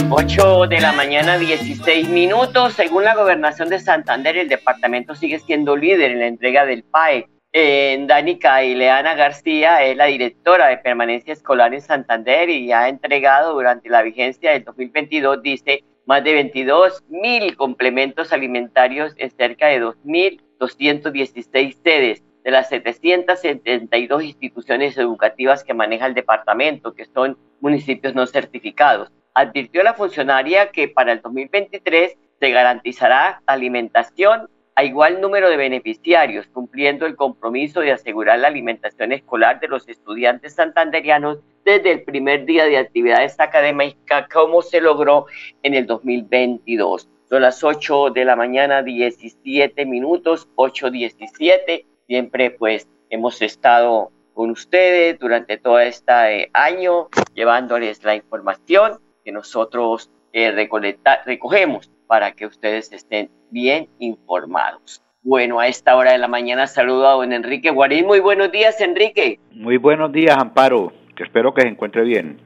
8 0.08 0.66
de 0.68 0.80
la 0.80 0.92
mañana, 0.92 1.36
16 1.36 2.08
minutos. 2.10 2.74
Según 2.74 3.02
la 3.02 3.16
gobernación 3.16 3.68
de 3.68 3.80
Santander, 3.80 4.36
el 4.36 4.48
departamento 4.48 5.16
sigue 5.16 5.40
siendo 5.40 5.76
líder 5.76 6.12
en 6.12 6.20
la 6.20 6.26
entrega 6.28 6.64
del 6.64 6.84
PAE. 6.84 7.26
Eh, 7.52 8.04
Danica 8.06 8.62
Ileana 8.62 9.14
García 9.14 9.82
es 9.82 9.96
la 9.96 10.04
directora 10.04 10.68
de 10.68 10.78
permanencia 10.78 11.32
escolar 11.32 11.74
en 11.74 11.80
Santander 11.80 12.48
y 12.48 12.70
ha 12.70 12.88
entregado 12.88 13.54
durante 13.54 13.88
la 13.88 14.02
vigencia 14.02 14.52
del 14.52 14.62
2022, 14.62 15.42
dice, 15.42 15.82
más 16.06 16.22
de 16.22 16.34
22 16.34 17.02
mil 17.08 17.56
complementos 17.56 18.32
alimentarios 18.32 19.12
en 19.16 19.32
cerca 19.32 19.66
de 19.66 19.82
2.216 19.82 21.76
sedes 21.82 22.25
de 22.46 22.52
las 22.52 22.68
772 22.68 24.22
instituciones 24.22 24.96
educativas 24.96 25.64
que 25.64 25.74
maneja 25.74 26.06
el 26.06 26.14
departamento, 26.14 26.94
que 26.94 27.04
son 27.06 27.36
municipios 27.60 28.14
no 28.14 28.24
certificados. 28.24 29.10
Advirtió 29.34 29.82
la 29.82 29.94
funcionaria 29.94 30.70
que 30.70 30.86
para 30.86 31.10
el 31.10 31.20
2023 31.22 32.16
se 32.38 32.50
garantizará 32.50 33.42
alimentación 33.46 34.48
a 34.76 34.84
igual 34.84 35.20
número 35.20 35.50
de 35.50 35.56
beneficiarios, 35.56 36.46
cumpliendo 36.46 37.04
el 37.04 37.16
compromiso 37.16 37.80
de 37.80 37.90
asegurar 37.90 38.38
la 38.38 38.46
alimentación 38.46 39.10
escolar 39.10 39.58
de 39.58 39.66
los 39.66 39.88
estudiantes 39.88 40.54
santanderianos 40.54 41.40
desde 41.64 41.90
el 41.90 42.04
primer 42.04 42.44
día 42.44 42.66
de 42.66 42.78
actividades 42.78 43.40
académicas, 43.40 44.28
como 44.32 44.62
se 44.62 44.80
logró 44.80 45.26
en 45.64 45.74
el 45.74 45.84
2022. 45.84 47.08
Son 47.28 47.42
las 47.42 47.64
8 47.64 48.10
de 48.10 48.24
la 48.24 48.36
mañana, 48.36 48.84
17 48.84 49.84
minutos, 49.84 50.48
8.17. 50.54 51.86
Siempre 52.06 52.52
pues 52.52 52.88
hemos 53.10 53.42
estado 53.42 54.12
con 54.32 54.50
ustedes 54.50 55.18
durante 55.18 55.56
todo 55.56 55.80
este 55.80 56.50
año, 56.52 57.08
llevándoles 57.34 58.04
la 58.04 58.14
información 58.14 59.00
que 59.24 59.32
nosotros 59.32 60.10
eh, 60.32 60.52
recolecta- 60.52 61.22
recogemos 61.24 61.90
para 62.06 62.32
que 62.32 62.46
ustedes 62.46 62.92
estén 62.92 63.30
bien 63.50 63.88
informados. 63.98 65.02
Bueno, 65.22 65.58
a 65.58 65.66
esta 65.66 65.96
hora 65.96 66.12
de 66.12 66.18
la 66.18 66.28
mañana 66.28 66.68
saludo 66.68 67.08
a 67.08 67.12
don 67.14 67.32
Enrique 67.32 67.70
Guarín. 67.70 68.06
Muy 68.06 68.20
buenos 68.20 68.52
días, 68.52 68.80
Enrique. 68.80 69.40
Muy 69.50 69.76
buenos 69.76 70.12
días, 70.12 70.36
Amparo, 70.38 70.92
que 71.16 71.24
espero 71.24 71.52
que 71.52 71.62
se 71.62 71.68
encuentre 71.68 72.02
bien. 72.02 72.38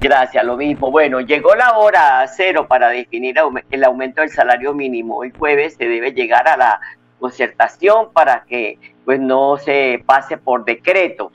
Gracias, 0.00 0.44
lo 0.44 0.56
mismo. 0.56 0.92
Bueno, 0.92 1.20
llegó 1.20 1.56
la 1.56 1.78
hora 1.78 2.24
cero 2.28 2.66
para 2.68 2.90
definir 2.90 3.34
el 3.70 3.84
aumento 3.84 4.20
del 4.20 4.30
salario 4.30 4.72
mínimo. 4.72 5.16
Hoy 5.16 5.32
jueves 5.36 5.74
se 5.74 5.88
debe 5.88 6.12
llegar 6.12 6.46
a 6.46 6.56
la 6.56 6.80
concertación 7.24 8.12
para 8.12 8.44
que 8.44 8.78
pues 9.06 9.18
no 9.18 9.56
se 9.56 10.02
pase 10.04 10.36
por 10.36 10.66
decreto. 10.66 11.32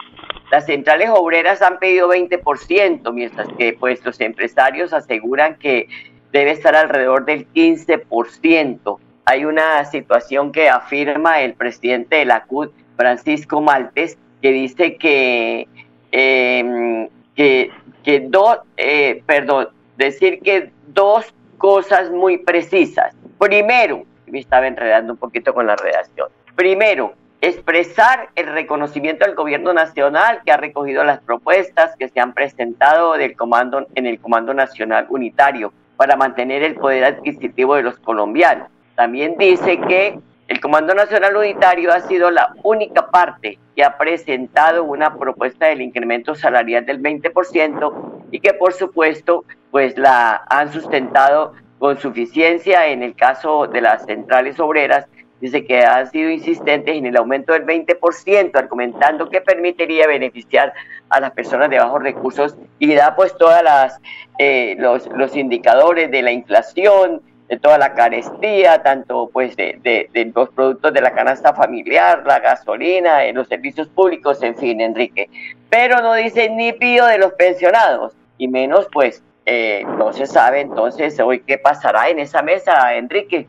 Las 0.52 0.68
centrales 0.68 1.10
obreras 1.10 1.64
han 1.64 1.80
pedido 1.80 2.10
20%, 2.10 3.12
mientras 3.12 3.48
que 3.58 3.74
pues 3.74 4.06
los 4.06 4.22
empresarios 4.22 4.94
aseguran 4.94 5.56
que 5.56 5.88
debe 6.32 6.52
estar 6.52 6.76
alrededor 6.76 7.26
del 7.26 7.52
15%. 7.54 9.00
Hay 9.26 9.46
una 9.46 9.84
situación 9.86 10.52
que 10.52 10.70
afirma 10.70 11.42
el 11.42 11.56
presidente 11.56 12.18
de 12.18 12.26
la 12.26 12.44
CUT, 12.44 12.72
Francisco 12.96 13.60
Maltes, 13.60 14.16
que 14.44 14.52
dice 14.52 14.96
que, 14.96 15.68
eh, 16.12 17.10
que, 17.34 17.72
que 18.04 18.20
dos, 18.20 18.60
eh, 18.78 19.24
perdón, 19.26 19.70
decir 19.98 20.40
que 20.42 20.72
dos 20.90 21.34
cosas 21.58 22.12
muy 22.12 22.38
precisas. 22.38 23.16
Primero, 23.40 24.06
me 24.30 24.40
estaba 24.40 24.68
enredando 24.68 25.14
un 25.14 25.20
poquito 25.20 25.54
con 25.54 25.68
la 25.68 25.76
redacción. 25.76 26.30
Primero, 26.56 27.14
expresar 27.42 28.30
el 28.36 28.48
reconocimiento 28.48 29.26
al 29.26 29.36
gobierno 29.36 29.74
nacional 29.74 30.42
que 30.44 30.52
ha 30.52 30.58
recogido 30.58 31.04
las 31.04 31.20
propuestas 31.20 31.96
que 31.98 32.10
se 32.10 32.20
han 32.20 32.34
presentado 32.34 33.14
del 33.14 33.36
comando, 33.36 33.88
en 33.96 34.06
el 34.06 34.20
Comando 34.20 34.54
Nacional 34.54 35.08
Unitario 35.10 35.74
para 35.96 36.16
mantener 36.16 36.64
el 36.64 36.76
poder 36.76 37.06
adquisitivo 37.06 37.76
de 37.76 37.84
los 37.84 37.98
colombianos. 38.00 38.70
También 38.96 39.36
dice 39.38 39.80
que 39.82 40.20
el 40.50 40.60
Comando 40.60 40.94
Nacional 40.94 41.36
Unitario 41.36 41.94
ha 41.94 42.02
sido 42.02 42.32
la 42.32 42.54
única 42.64 43.10
parte 43.10 43.60
que 43.76 43.84
ha 43.84 43.98
presentado 43.98 44.84
una 44.84 45.16
propuesta 45.18 45.68
del 45.68 45.82
incremento 45.82 46.36
salarial 46.36 46.86
del 46.86 47.02
20% 47.02 47.94
y 48.32 48.40
que 48.40 48.54
por 48.54 48.74
supuesto 48.74 49.46
pues 49.72 49.98
la 49.98 50.44
han 50.50 50.72
sustentado 50.74 51.54
con 51.80 51.98
suficiencia 51.98 52.88
en 52.88 53.02
el 53.04 53.16
caso 53.16 53.66
de 53.68 53.82
las 53.82 54.06
centrales 54.06 54.60
obreras 54.60 55.06
dice 55.42 55.66
que 55.66 55.82
han 55.82 56.12
sido 56.12 56.30
insistentes 56.30 56.94
en 56.98 57.06
el 57.06 57.16
aumento 57.16 57.54
del 57.54 57.66
20%, 57.66 58.52
argumentando 58.56 59.30
que 59.30 59.40
permitiría 59.40 60.06
beneficiar 60.06 60.74
a 61.10 61.22
las 61.22 61.32
personas 61.32 61.70
de 61.70 61.80
bajos 61.80 62.04
recursos 62.04 62.56
y 62.78 62.94
da 62.94 63.16
pues 63.16 63.36
todas 63.38 63.98
eh, 64.38 64.76
los, 64.78 65.08
los 65.08 65.36
indicadores 65.38 66.12
de 66.12 66.22
la 66.22 66.32
inflación, 66.34 67.22
de 67.48 67.58
toda 67.58 67.78
la 67.78 67.94
carestía, 67.94 68.84
tanto 68.84 69.30
pues 69.32 69.56
de, 69.56 69.80
de- 69.82 70.10
de 70.14 70.32
los 70.36 70.50
productos 70.50 70.94
de 70.94 71.02
la 71.02 71.14
canasta 71.14 71.54
familiar, 71.54 72.22
la 72.26 72.40
gasolina, 72.40 73.24
eh, 73.24 73.32
los 73.34 73.48
servicios 73.48 73.88
públicos, 73.88 74.44
en 74.44 74.56
fin, 74.58 74.82
Enrique. 74.82 75.30
Pero 75.70 76.02
no 76.02 76.14
dice 76.16 76.50
ni 76.50 76.74
pío 76.74 77.06
de 77.06 77.18
los 77.18 77.32
pensionados, 77.34 78.14
y 78.38 78.50
menos 78.50 78.88
pues 78.92 79.24
eh, 79.50 79.84
no 79.98 80.14
se 80.14 80.26
sabe 80.28 80.62
entonces 80.62 81.20
hoy 81.20 81.42
qué 81.46 81.58
pasará 81.58 82.10
en 82.10 82.20
esa 82.20 82.42
mesa, 82.44 82.96
Enrique. 82.96 83.48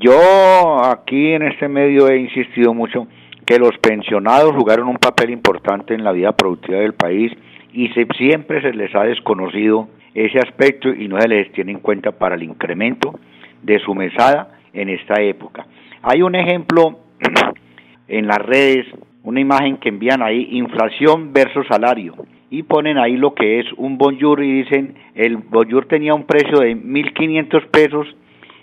Yo 0.00 0.84
aquí 0.84 1.32
en 1.32 1.42
este 1.42 1.68
medio 1.68 2.08
he 2.08 2.18
insistido 2.18 2.74
mucho 2.74 3.06
que 3.46 3.58
los 3.58 3.78
pensionados 3.78 4.52
jugaron 4.56 4.88
un 4.88 4.96
papel 4.96 5.30
importante 5.30 5.94
en 5.94 6.02
la 6.02 6.10
vida 6.12 6.32
productiva 6.32 6.78
del 6.80 6.94
país 6.94 7.32
y 7.72 7.88
se- 7.90 8.08
siempre 8.18 8.60
se 8.60 8.72
les 8.72 8.92
ha 8.96 9.04
desconocido 9.04 9.88
ese 10.14 10.38
aspecto 10.40 10.88
y 10.88 11.06
no 11.06 11.20
se 11.20 11.28
les 11.28 11.52
tiene 11.52 11.72
en 11.72 11.78
cuenta 11.78 12.10
para 12.10 12.34
el 12.34 12.42
incremento 12.42 13.18
de 13.62 13.78
su 13.78 13.94
mesada 13.94 14.48
en 14.72 14.88
esta 14.88 15.20
época. 15.22 15.66
Hay 16.02 16.22
un 16.22 16.34
ejemplo 16.34 16.98
en 18.08 18.26
las 18.26 18.38
redes, 18.38 18.86
una 19.22 19.40
imagen 19.40 19.76
que 19.76 19.88
envían 19.90 20.22
ahí, 20.22 20.48
inflación 20.52 21.32
versus 21.32 21.66
salario, 21.68 22.14
y 22.50 22.62
ponen 22.62 22.98
ahí 22.98 23.16
lo 23.16 23.34
que 23.34 23.60
es 23.60 23.66
un 23.76 23.98
bonjour 23.98 24.42
y 24.42 24.62
dicen, 24.62 24.94
el 25.14 25.36
bonjour 25.36 25.86
tenía 25.86 26.14
un 26.14 26.24
precio 26.24 26.58
de 26.60 26.74
1.500 26.76 27.66
pesos 27.68 28.08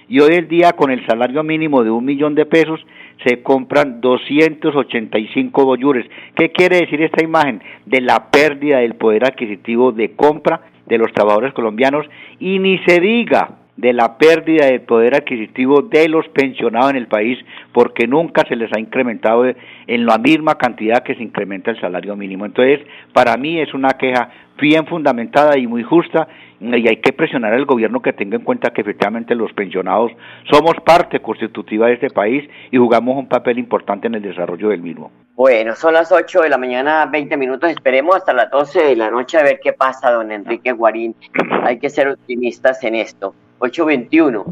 Y 0.07 0.21
hoy 0.21 0.35
en 0.35 0.47
día 0.47 0.73
con 0.73 0.91
el 0.91 1.03
salario 1.05 1.43
mínimo 1.43 1.83
de 1.83 1.91
un 1.91 2.05
millón 2.05 2.35
de 2.35 2.45
pesos 2.45 2.79
se 3.25 3.41
compran 3.41 4.01
285 4.01 5.65
bonjours. 5.65 6.05
¿Qué 6.35 6.51
quiere 6.51 6.77
decir 6.77 7.01
esta 7.01 7.23
imagen? 7.23 7.61
De 7.85 8.01
la 8.01 8.29
pérdida 8.31 8.79
del 8.79 8.95
poder 8.95 9.25
adquisitivo 9.25 9.91
de 9.91 10.15
compra 10.15 10.61
de 10.85 10.97
los 10.97 11.11
trabajadores 11.13 11.53
colombianos 11.53 12.05
y 12.39 12.59
ni 12.59 12.79
se 12.79 12.99
diga 12.99 13.58
de 13.79 13.93
la 13.93 14.17
pérdida 14.17 14.65
del 14.65 14.81
poder 14.81 15.15
adquisitivo 15.15 15.81
de 15.81 16.09
los 16.09 16.27
pensionados 16.29 16.91
en 16.91 16.97
el 16.97 17.07
país 17.07 17.39
porque 17.71 18.07
nunca 18.07 18.43
se 18.47 18.55
les 18.55 18.71
ha 18.73 18.79
incrementado 18.79 19.45
en 19.45 20.05
la 20.05 20.17
misma 20.17 20.55
cantidad 20.55 21.01
que 21.01 21.15
se 21.15 21.23
incrementa 21.23 21.71
el 21.71 21.79
salario 21.79 22.15
mínimo. 22.15 22.45
Entonces, 22.45 22.81
para 23.13 23.37
mí 23.37 23.59
es 23.59 23.73
una 23.73 23.91
queja 23.91 24.31
bien 24.59 24.85
fundamentada 24.85 25.57
y 25.57 25.65
muy 25.65 25.83
justa 25.83 26.27
y 26.59 26.87
hay 26.89 26.97
que 26.97 27.13
presionar 27.13 27.53
al 27.53 27.65
gobierno 27.65 28.01
que 28.01 28.11
tenga 28.11 28.35
en 28.35 28.43
cuenta 28.43 28.71
que 28.71 28.81
efectivamente 28.81 29.33
los 29.33 29.53
pensionados 29.53 30.11
somos 30.51 30.75
parte 30.85 31.21
constitutiva 31.21 31.87
de 31.87 31.93
este 31.93 32.09
país 32.09 32.49
y 32.69 32.77
jugamos 32.77 33.17
un 33.17 33.29
papel 33.29 33.59
importante 33.59 34.07
en 34.07 34.15
el 34.15 34.21
desarrollo 34.21 34.67
del 34.69 34.81
mismo. 34.81 35.09
Bueno, 35.35 35.73
son 35.75 35.93
las 35.93 36.11
8 36.11 36.41
de 36.41 36.49
la 36.49 36.57
mañana, 36.57 37.05
20 37.05 37.37
minutos. 37.37 37.69
Esperemos 37.69 38.17
hasta 38.17 38.33
las 38.33 38.51
12 38.51 38.83
de 38.83 38.95
la 38.97 39.09
noche 39.09 39.37
a 39.37 39.43
ver 39.43 39.61
qué 39.63 39.71
pasa, 39.71 40.11
don 40.11 40.33
Enrique 40.33 40.73
Guarín. 40.73 41.15
Hay 41.63 41.79
que 41.79 41.89
ser 41.89 42.09
optimistas 42.09 42.83
en 42.83 42.95
esto. 42.95 43.33
821. 43.59 44.43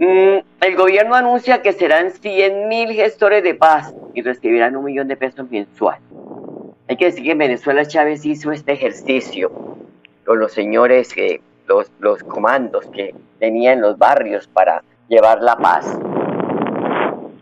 Mm, 0.00 0.38
el 0.62 0.76
gobierno 0.76 1.14
anuncia 1.14 1.62
que 1.62 1.72
serán 1.72 2.10
100 2.10 2.68
mil 2.68 2.92
gestores 2.92 3.42
de 3.42 3.54
paz 3.54 3.94
y 4.14 4.22
recibirán 4.22 4.76
un 4.76 4.84
millón 4.84 5.08
de 5.08 5.16
pesos 5.16 5.50
mensual. 5.50 5.98
Hay 6.88 6.96
que 6.96 7.06
decir 7.06 7.22
que 7.22 7.32
en 7.32 7.38
Venezuela 7.38 7.84
Chávez 7.84 8.24
hizo 8.24 8.50
este 8.50 8.72
ejercicio 8.72 9.52
con 10.24 10.40
los 10.40 10.52
señores, 10.52 11.14
los, 11.66 11.92
los 12.00 12.22
comandos 12.24 12.86
que 12.86 13.14
tenía 13.38 13.72
en 13.72 13.80
los 13.80 13.98
barrios 13.98 14.48
para 14.48 14.82
llevar 15.08 15.42
la 15.42 15.56
paz. 15.56 15.98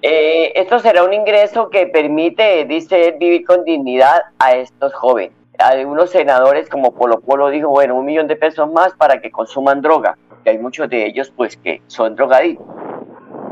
Eh, 0.02 0.52
esto 0.54 0.78
será 0.78 1.04
un 1.04 1.12
ingreso 1.12 1.70
que 1.70 1.86
permite, 1.86 2.64
dice 2.66 3.16
vivir 3.18 3.44
con 3.44 3.64
dignidad 3.64 4.22
a 4.38 4.54
estos 4.54 4.94
jóvenes. 4.94 5.32
Algunos 5.58 6.10
senadores 6.10 6.68
como 6.68 6.92
Polo 6.92 7.20
Polo 7.20 7.50
dijo, 7.50 7.68
bueno, 7.68 7.96
un 7.96 8.06
millón 8.06 8.28
de 8.28 8.36
pesos 8.36 8.70
más 8.70 8.92
para 8.94 9.20
que 9.20 9.30
consuman 9.30 9.82
droga, 9.82 10.16
que 10.42 10.50
hay 10.50 10.58
muchos 10.58 10.88
de 10.88 11.06
ellos 11.06 11.32
pues 11.36 11.56
que 11.56 11.82
son 11.86 12.16
drogadictos. 12.16 12.66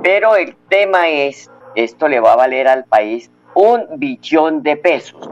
Pero 0.02 0.36
el 0.36 0.54
tema 0.68 1.08
es, 1.08 1.50
esto 1.74 2.08
le 2.08 2.20
va 2.20 2.34
a 2.34 2.36
valer 2.36 2.68
al 2.68 2.84
país 2.84 3.30
un 3.54 3.86
billón 3.96 4.62
de 4.62 4.76
pesos. 4.76 5.28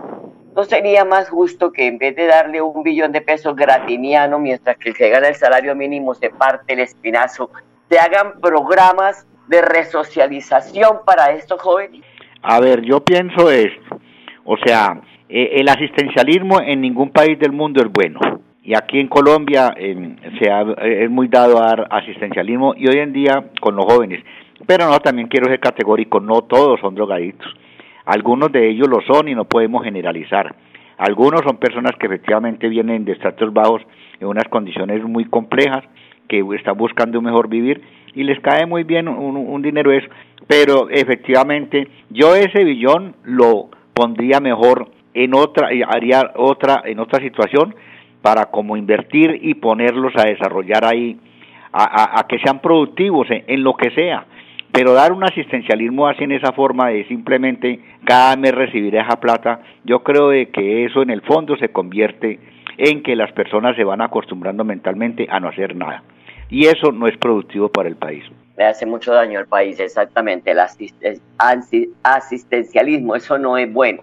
¿No 0.57 0.65
sería 0.65 1.05
más 1.05 1.29
justo 1.29 1.73
que 1.73 1.87
en 1.87 1.99
vez 1.99 2.15
de 2.15 2.27
darle 2.27 2.63
un 2.63 2.83
billón 2.83 3.13
de 3.13 3.21
pesos 3.21 3.57
gratiniano 3.57 4.39
mientras 4.39 4.77
que 4.79 4.91
el 4.91 4.97
que 4.97 5.11
gana 5.11 5.29
el 5.29 5.35
salario 5.35 5.75
mínimo 5.75 6.15
se 6.15 6.31
parte 6.31 6.75
el 6.75 6.81
espinazo, 6.81 7.51
se 7.89 7.99
hagan 7.99 8.41
programas 8.41 9.27
de 9.49 9.63
resocialización 9.63 11.01
para 11.05 11.33
estos 11.33 11.61
jóvenes? 11.61 12.03
A 12.43 12.61
ver, 12.61 12.83
yo 12.83 13.01
pienso 13.01 13.51
esto. 13.51 14.01
O 14.45 14.57
sea, 14.65 15.01
eh, 15.29 15.51
el 15.55 15.69
asistencialismo 15.69 16.61
en 16.61 16.81
ningún 16.81 17.11
país 17.11 17.39
del 17.39 17.53
mundo 17.53 17.83
es 17.83 17.91
bueno. 17.91 18.21
Y 18.65 18.75
aquí 18.75 18.99
en 18.99 19.09
Colombia 19.09 19.75
se 19.77 20.51
ha- 20.51 20.63
es 20.83 21.11
muy 21.11 21.29
dado 21.29 21.59
a 21.63 21.67
dar 21.67 21.87
asistencialismo 21.91 22.75
y 22.77 22.89
hoy 22.89 22.99
en 22.99 23.13
día 23.13 23.45
con 23.61 23.77
los 23.77 23.85
jóvenes. 23.85 24.25
Pero 24.67 24.89
no, 24.89 24.99
también 25.01 25.29
quiero 25.29 25.49
ser 25.49 25.61
categórico, 25.61 26.19
no 26.21 26.43
todos 26.43 26.81
son 26.81 26.95
drogadictos. 26.95 27.53
Algunos 28.07 28.51
de 28.53 28.69
ellos 28.71 28.89
lo 28.89 29.01
son 29.03 29.29
y 29.29 29.35
no 29.35 29.45
podemos 29.45 29.85
generalizar. 29.85 30.55
Algunos 30.97 31.43
son 31.47 31.59
personas 31.59 31.93
que 31.99 32.07
efectivamente 32.07 32.69
vienen 32.69 33.05
de 33.05 33.13
estratos 33.13 33.53
bajos 33.53 33.83
en 34.21 34.29
unas 34.29 34.45
condiciones 34.49 35.03
muy 35.03 35.25
complejas, 35.27 35.85
que 36.29 36.43
están 36.57 36.79
buscando 36.79 37.19
un 37.19 37.25
mejor 37.27 37.49
vivir 37.49 37.83
y 38.15 38.23
les 38.23 38.41
cae 38.41 38.65
muy 38.65 38.85
bien 38.85 39.09
un, 39.09 39.37
un 39.37 39.61
dinero 39.63 39.93
eso. 39.93 40.09
Pero 40.47 40.89
efectivamente 40.89 41.89
yo 42.11 42.35
ese 42.35 42.65
billón 42.65 43.15
lo 43.25 43.69
pondría 43.93 44.41
mejor 44.41 44.89
en 45.13 45.35
otra, 45.35 45.69
haría 45.89 46.33
otra, 46.37 46.83
en 46.87 46.99
otra 46.99 47.21
situación 47.21 47.75
para 48.25 48.47
como 48.47 48.75
invertir 48.79 49.39
y 49.43 49.53
ponerlos 49.53 50.15
a 50.17 50.27
desarrollar 50.27 50.87
ahí, 50.87 51.19
a, 51.75 52.25
que 52.27 52.39
sean 52.39 52.61
productivos 52.61 53.27
en, 53.29 53.63
lo 53.63 53.75
que 53.75 53.91
sea. 53.91 54.25
Pero 54.73 54.95
dar 54.95 55.13
un 55.13 55.23
asistencialismo 55.23 56.09
así 56.09 56.25
en 56.25 56.33
esa 56.33 56.53
forma 56.53 56.89
de 56.89 57.05
simplemente 57.05 57.81
cada 58.05 58.35
mes 58.37 58.53
recibir 58.53 58.97
esa 58.97 59.21
plata, 59.21 59.61
yo 59.85 60.03
creo 60.03 60.31
de 60.31 60.49
que 60.49 60.87
eso 60.87 61.03
en 61.03 61.11
el 61.11 61.21
fondo 61.21 61.55
se 61.59 61.69
convierte 61.69 62.41
en 62.79 63.03
que 63.03 63.15
las 63.15 63.31
personas 63.33 63.77
se 63.77 63.85
van 63.85 64.01
acostumbrando 64.01 64.65
mentalmente 64.65 65.27
a 65.29 65.39
no 65.39 65.49
hacer 65.49 65.77
nada. 65.77 66.03
Y 66.49 66.65
eso 66.65 66.93
no 66.93 67.07
es 67.07 67.19
productivo 67.19 67.69
para 67.69 67.91
el 67.91 67.97
país. 67.97 68.25
Le 68.57 68.65
hace 68.65 68.87
mucho 68.87 69.13
daño 69.13 69.39
al 69.39 69.47
país, 69.47 69.79
exactamente. 69.81 70.53
El 70.53 70.61
asistencialismo, 72.03 73.17
eso 73.17 73.37
no 73.37 73.59
es 73.59 73.71
bueno. 73.71 74.03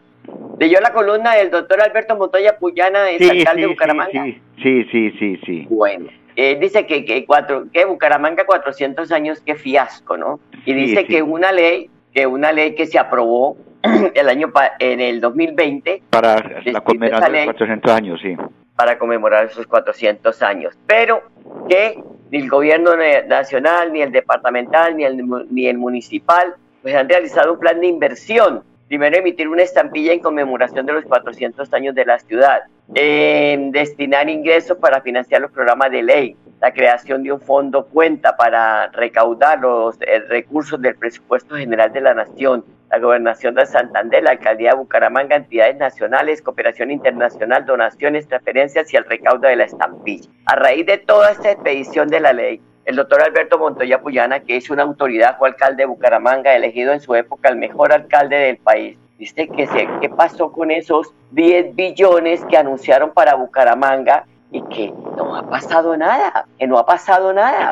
Leyó 0.59 0.79
la 0.79 0.93
columna 0.93 1.35
del 1.35 1.49
doctor 1.49 1.81
Alberto 1.81 2.15
Montoya 2.15 2.57
Puyana, 2.57 3.09
es 3.09 3.27
alcalde 3.29 3.61
de 3.61 3.67
Bucaramanga. 3.67 4.23
sí, 4.25 4.41
sí, 4.61 4.83
sí, 4.91 5.11
sí, 5.19 5.39
sí. 5.45 5.67
Bueno, 5.69 6.07
eh, 6.35 6.57
dice 6.59 6.85
que, 6.85 7.03
que, 7.03 7.25
cuatro, 7.25 7.65
que 7.73 7.85
Bucaramanga 7.85 8.45
400 8.45 9.11
años, 9.11 9.41
qué 9.45 9.55
fiasco, 9.55 10.17
¿no? 10.17 10.39
Y 10.65 10.71
Sí, 10.71 10.73
dice 10.73 11.01
sí. 11.01 11.07
que 11.07 11.23
una 11.23 11.51
ley, 11.51 11.89
que 12.13 12.27
una 12.27 12.51
ley 12.51 12.75
que 12.75 12.85
se 12.85 12.99
aprobó 12.99 13.57
el 14.13 14.29
año 14.29 14.51
pa- 14.51 14.73
en 14.79 14.99
el 15.01 15.19
2020 15.19 16.03
Para 16.11 16.35
la 16.65 16.81
conmemoración 16.81 17.31
de 17.31 17.37
ley. 17.39 17.45
400 17.45 17.91
años, 17.91 18.19
sí. 18.21 18.35
para 18.75 18.97
conmemorar 18.99 19.45
esos 19.45 19.65
400 19.65 20.41
años, 20.43 20.77
pero 20.85 21.23
que 21.67 21.99
ni 22.29 22.37
el 22.39 22.49
gobierno 22.49 22.91
nacional, 23.27 23.91
ni 23.91 24.01
el 24.01 24.11
departamental, 24.11 24.95
ni 24.95 25.03
el, 25.05 25.21
ni 25.49 25.67
el 25.67 25.77
municipal, 25.77 26.53
pues 26.83 26.95
han 26.95 27.09
realizado 27.09 27.53
un 27.53 27.59
plan 27.59 27.79
de 27.81 27.87
inversión. 27.87 28.63
Primero 28.91 29.19
emitir 29.19 29.47
una 29.47 29.63
estampilla 29.63 30.11
en 30.11 30.19
conmemoración 30.19 30.85
de 30.85 30.91
los 30.91 31.05
400 31.05 31.73
años 31.73 31.95
de 31.95 32.03
la 32.03 32.19
ciudad, 32.19 32.63
en 32.93 33.71
destinar 33.71 34.29
ingresos 34.29 34.77
para 34.79 34.99
financiar 34.99 35.39
los 35.39 35.49
programas 35.49 35.91
de 35.91 36.03
ley, 36.03 36.35
la 36.59 36.73
creación 36.73 37.23
de 37.23 37.31
un 37.31 37.39
fondo 37.39 37.85
cuenta 37.85 38.35
para 38.35 38.87
recaudar 38.87 39.61
los 39.61 39.95
eh, 40.01 40.19
recursos 40.27 40.81
del 40.81 40.95
presupuesto 40.95 41.55
general 41.55 41.93
de 41.93 42.01
la 42.01 42.13
nación, 42.13 42.65
la 42.89 42.99
gobernación 42.99 43.55
de 43.55 43.65
Santander, 43.65 44.23
la 44.23 44.31
alcaldía 44.31 44.71
de 44.71 44.79
Bucaramanga, 44.79 45.37
entidades 45.37 45.77
nacionales, 45.77 46.41
cooperación 46.41 46.91
internacional, 46.91 47.65
donaciones, 47.65 48.27
transferencias 48.27 48.93
y 48.93 48.97
el 48.97 49.05
recaudo 49.05 49.47
de 49.47 49.55
la 49.55 49.63
estampilla. 49.63 50.29
A 50.47 50.57
raíz 50.57 50.85
de 50.85 50.97
toda 50.97 51.31
esta 51.31 51.51
expedición 51.51 52.09
de 52.09 52.19
la 52.19 52.33
ley, 52.33 52.61
el 52.85 52.95
doctor 52.95 53.21
Alberto 53.21 53.59
Montoya 53.59 54.01
Puyana, 54.01 54.39
que 54.39 54.57
es 54.57 54.69
una 54.69 54.83
autoridad, 54.83 55.37
fue 55.37 55.49
alcalde 55.49 55.83
de 55.83 55.87
Bucaramanga, 55.87 56.55
elegido 56.55 56.93
en 56.93 56.99
su 56.99 57.13
época 57.15 57.49
el 57.49 57.57
mejor 57.57 57.93
alcalde 57.93 58.35
del 58.35 58.57
país. 58.57 58.97
Dice 59.17 59.47
que 59.47 59.67
se, 59.67 59.87
qué 60.01 60.09
pasó 60.09 60.51
con 60.51 60.71
esos 60.71 61.13
10 61.31 61.75
billones 61.75 62.43
que 62.45 62.57
anunciaron 62.57 63.11
para 63.11 63.35
Bucaramanga 63.35 64.25
y 64.51 64.63
que 64.63 64.91
no 65.15 65.35
ha 65.35 65.47
pasado 65.47 65.95
nada, 65.95 66.45
que 66.57 66.65
no 66.65 66.79
ha 66.79 66.85
pasado 66.85 67.31
nada. 67.31 67.71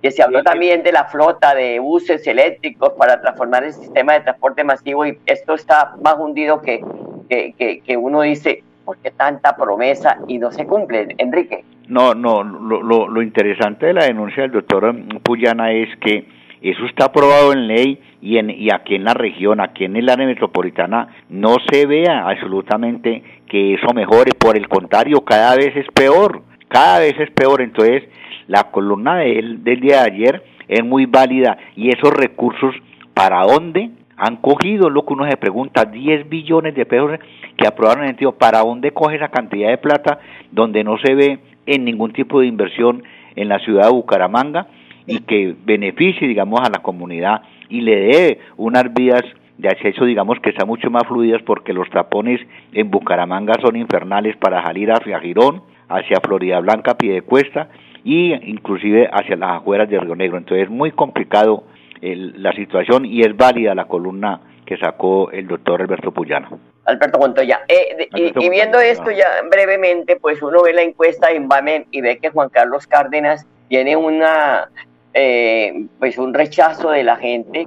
Que 0.00 0.12
se 0.12 0.22
habló 0.22 0.44
también 0.44 0.84
de 0.84 0.92
la 0.92 1.06
flota 1.06 1.54
de 1.54 1.80
buses 1.80 2.24
eléctricos 2.26 2.92
para 2.92 3.20
transformar 3.20 3.64
el 3.64 3.72
sistema 3.72 4.12
de 4.12 4.20
transporte 4.20 4.62
masivo 4.62 5.04
y 5.04 5.18
esto 5.26 5.54
está 5.54 5.96
más 6.00 6.16
hundido 6.18 6.62
que, 6.62 6.84
que, 7.28 7.52
que, 7.58 7.80
que 7.80 7.96
uno 7.96 8.20
dice, 8.20 8.62
¿por 8.86 8.96
qué 8.98 9.10
tanta 9.10 9.56
promesa 9.56 10.18
y 10.28 10.38
no 10.38 10.50
se 10.50 10.64
cumple, 10.64 11.08
Enrique? 11.18 11.64
No, 11.88 12.14
no, 12.14 12.42
lo, 12.42 12.82
lo, 12.82 13.08
lo 13.08 13.22
interesante 13.22 13.86
de 13.86 13.94
la 13.94 14.06
denuncia 14.06 14.44
del 14.44 14.52
doctor 14.52 14.94
Puyana 15.22 15.72
es 15.72 15.88
que 15.98 16.26
eso 16.62 16.86
está 16.86 17.06
aprobado 17.06 17.52
en 17.52 17.66
ley 17.66 18.00
y, 18.22 18.38
en, 18.38 18.48
y 18.48 18.70
aquí 18.70 18.94
en 18.94 19.04
la 19.04 19.14
región, 19.14 19.60
aquí 19.60 19.84
en 19.84 19.96
el 19.96 20.08
área 20.08 20.26
metropolitana, 20.26 21.08
no 21.28 21.56
se 21.70 21.86
vea 21.86 22.28
absolutamente 22.28 23.22
que 23.48 23.74
eso 23.74 23.92
mejore. 23.92 24.32
Por 24.32 24.56
el 24.56 24.68
contrario, 24.68 25.20
cada 25.20 25.54
vez 25.56 25.76
es 25.76 25.86
peor, 25.92 26.42
cada 26.68 27.00
vez 27.00 27.14
es 27.20 27.30
peor. 27.32 27.60
Entonces, 27.60 28.04
la 28.46 28.70
columna 28.70 29.18
de 29.18 29.38
él, 29.38 29.64
del 29.64 29.80
día 29.80 30.02
de 30.02 30.12
ayer 30.12 30.44
es 30.68 30.84
muy 30.84 31.06
válida 31.06 31.58
y 31.76 31.90
esos 31.90 32.12
recursos, 32.12 32.74
¿para 33.14 33.42
dónde? 33.42 33.90
Han 34.16 34.36
cogido 34.36 34.88
lo 34.88 35.04
que 35.04 35.12
uno 35.12 35.28
se 35.28 35.36
pregunta, 35.36 35.84
10 35.84 36.28
billones 36.28 36.74
de 36.74 36.86
pesos 36.86 37.18
que 37.56 37.66
aprobaron 37.66 38.02
en 38.02 38.04
el 38.04 38.10
sentido, 38.12 38.32
¿para 38.32 38.60
dónde 38.60 38.92
coge 38.92 39.16
esa 39.16 39.28
cantidad 39.28 39.68
de 39.68 39.78
plata 39.78 40.20
donde 40.50 40.84
no 40.84 40.96
se 40.98 41.14
ve 41.14 41.38
en 41.66 41.84
ningún 41.84 42.12
tipo 42.12 42.40
de 42.40 42.46
inversión 42.46 43.02
en 43.34 43.48
la 43.48 43.58
ciudad 43.58 43.84
de 43.84 43.92
Bucaramanga 43.92 44.68
y 45.06 45.20
que 45.20 45.54
beneficie, 45.64 46.26
digamos, 46.26 46.60
a 46.60 46.70
la 46.70 46.82
comunidad 46.82 47.42
y 47.68 47.82
le 47.82 47.96
dé 47.96 48.40
unas 48.56 48.92
vías 48.94 49.22
de 49.58 49.68
acceso, 49.68 50.04
digamos, 50.04 50.38
que 50.40 50.52
sean 50.52 50.68
mucho 50.68 50.90
más 50.90 51.04
fluidas 51.06 51.42
porque 51.42 51.72
los 51.72 51.88
tapones 51.90 52.40
en 52.72 52.90
Bucaramanga 52.90 53.54
son 53.60 53.76
infernales 53.76 54.36
para 54.36 54.62
salir 54.62 54.90
hacia 54.92 55.20
Girón, 55.20 55.62
hacia 55.88 56.20
Florida 56.20 56.60
Blanca, 56.60 56.96
Piedecuesta 56.96 57.68
y 58.04 58.34
inclusive 58.50 59.08
hacia 59.12 59.36
las 59.36 59.52
afueras 59.52 59.88
de 59.88 59.98
Río 59.98 60.14
Negro. 60.14 60.38
Entonces 60.38 60.64
es 60.64 60.70
muy 60.70 60.90
complicado 60.92 61.64
el- 62.00 62.42
la 62.42 62.52
situación 62.52 63.04
y 63.04 63.22
es 63.22 63.36
válida 63.36 63.74
la 63.74 63.86
columna 63.86 64.40
que 64.64 64.76
sacó 64.76 65.30
el 65.30 65.46
doctor 65.46 65.80
Alberto 65.80 66.10
Puyana. 66.12 66.50
Alberto 66.84 67.18
Montoya. 67.18 67.60
Eh, 67.68 67.96
de- 67.96 68.08
y- 68.14 68.22
Alberto 68.22 68.40
y, 68.40 68.48
viendo 68.50 68.78
Montoya, 68.78 68.92
esto 68.92 69.10
ya 69.10 69.28
brevemente, 69.50 70.16
pues 70.16 70.42
uno 70.42 70.62
ve 70.62 70.72
la 70.72 70.82
encuesta 70.82 71.28
de 71.28 71.36
Invamen 71.36 71.86
y 71.90 72.00
ve 72.00 72.18
que 72.18 72.30
Juan 72.30 72.48
Carlos 72.48 72.86
Cárdenas 72.86 73.46
tiene 73.68 73.96
una, 73.96 74.68
eh, 75.14 75.86
pues 75.98 76.18
un 76.18 76.34
rechazo 76.34 76.90
de 76.90 77.02
la 77.04 77.16
gente 77.16 77.66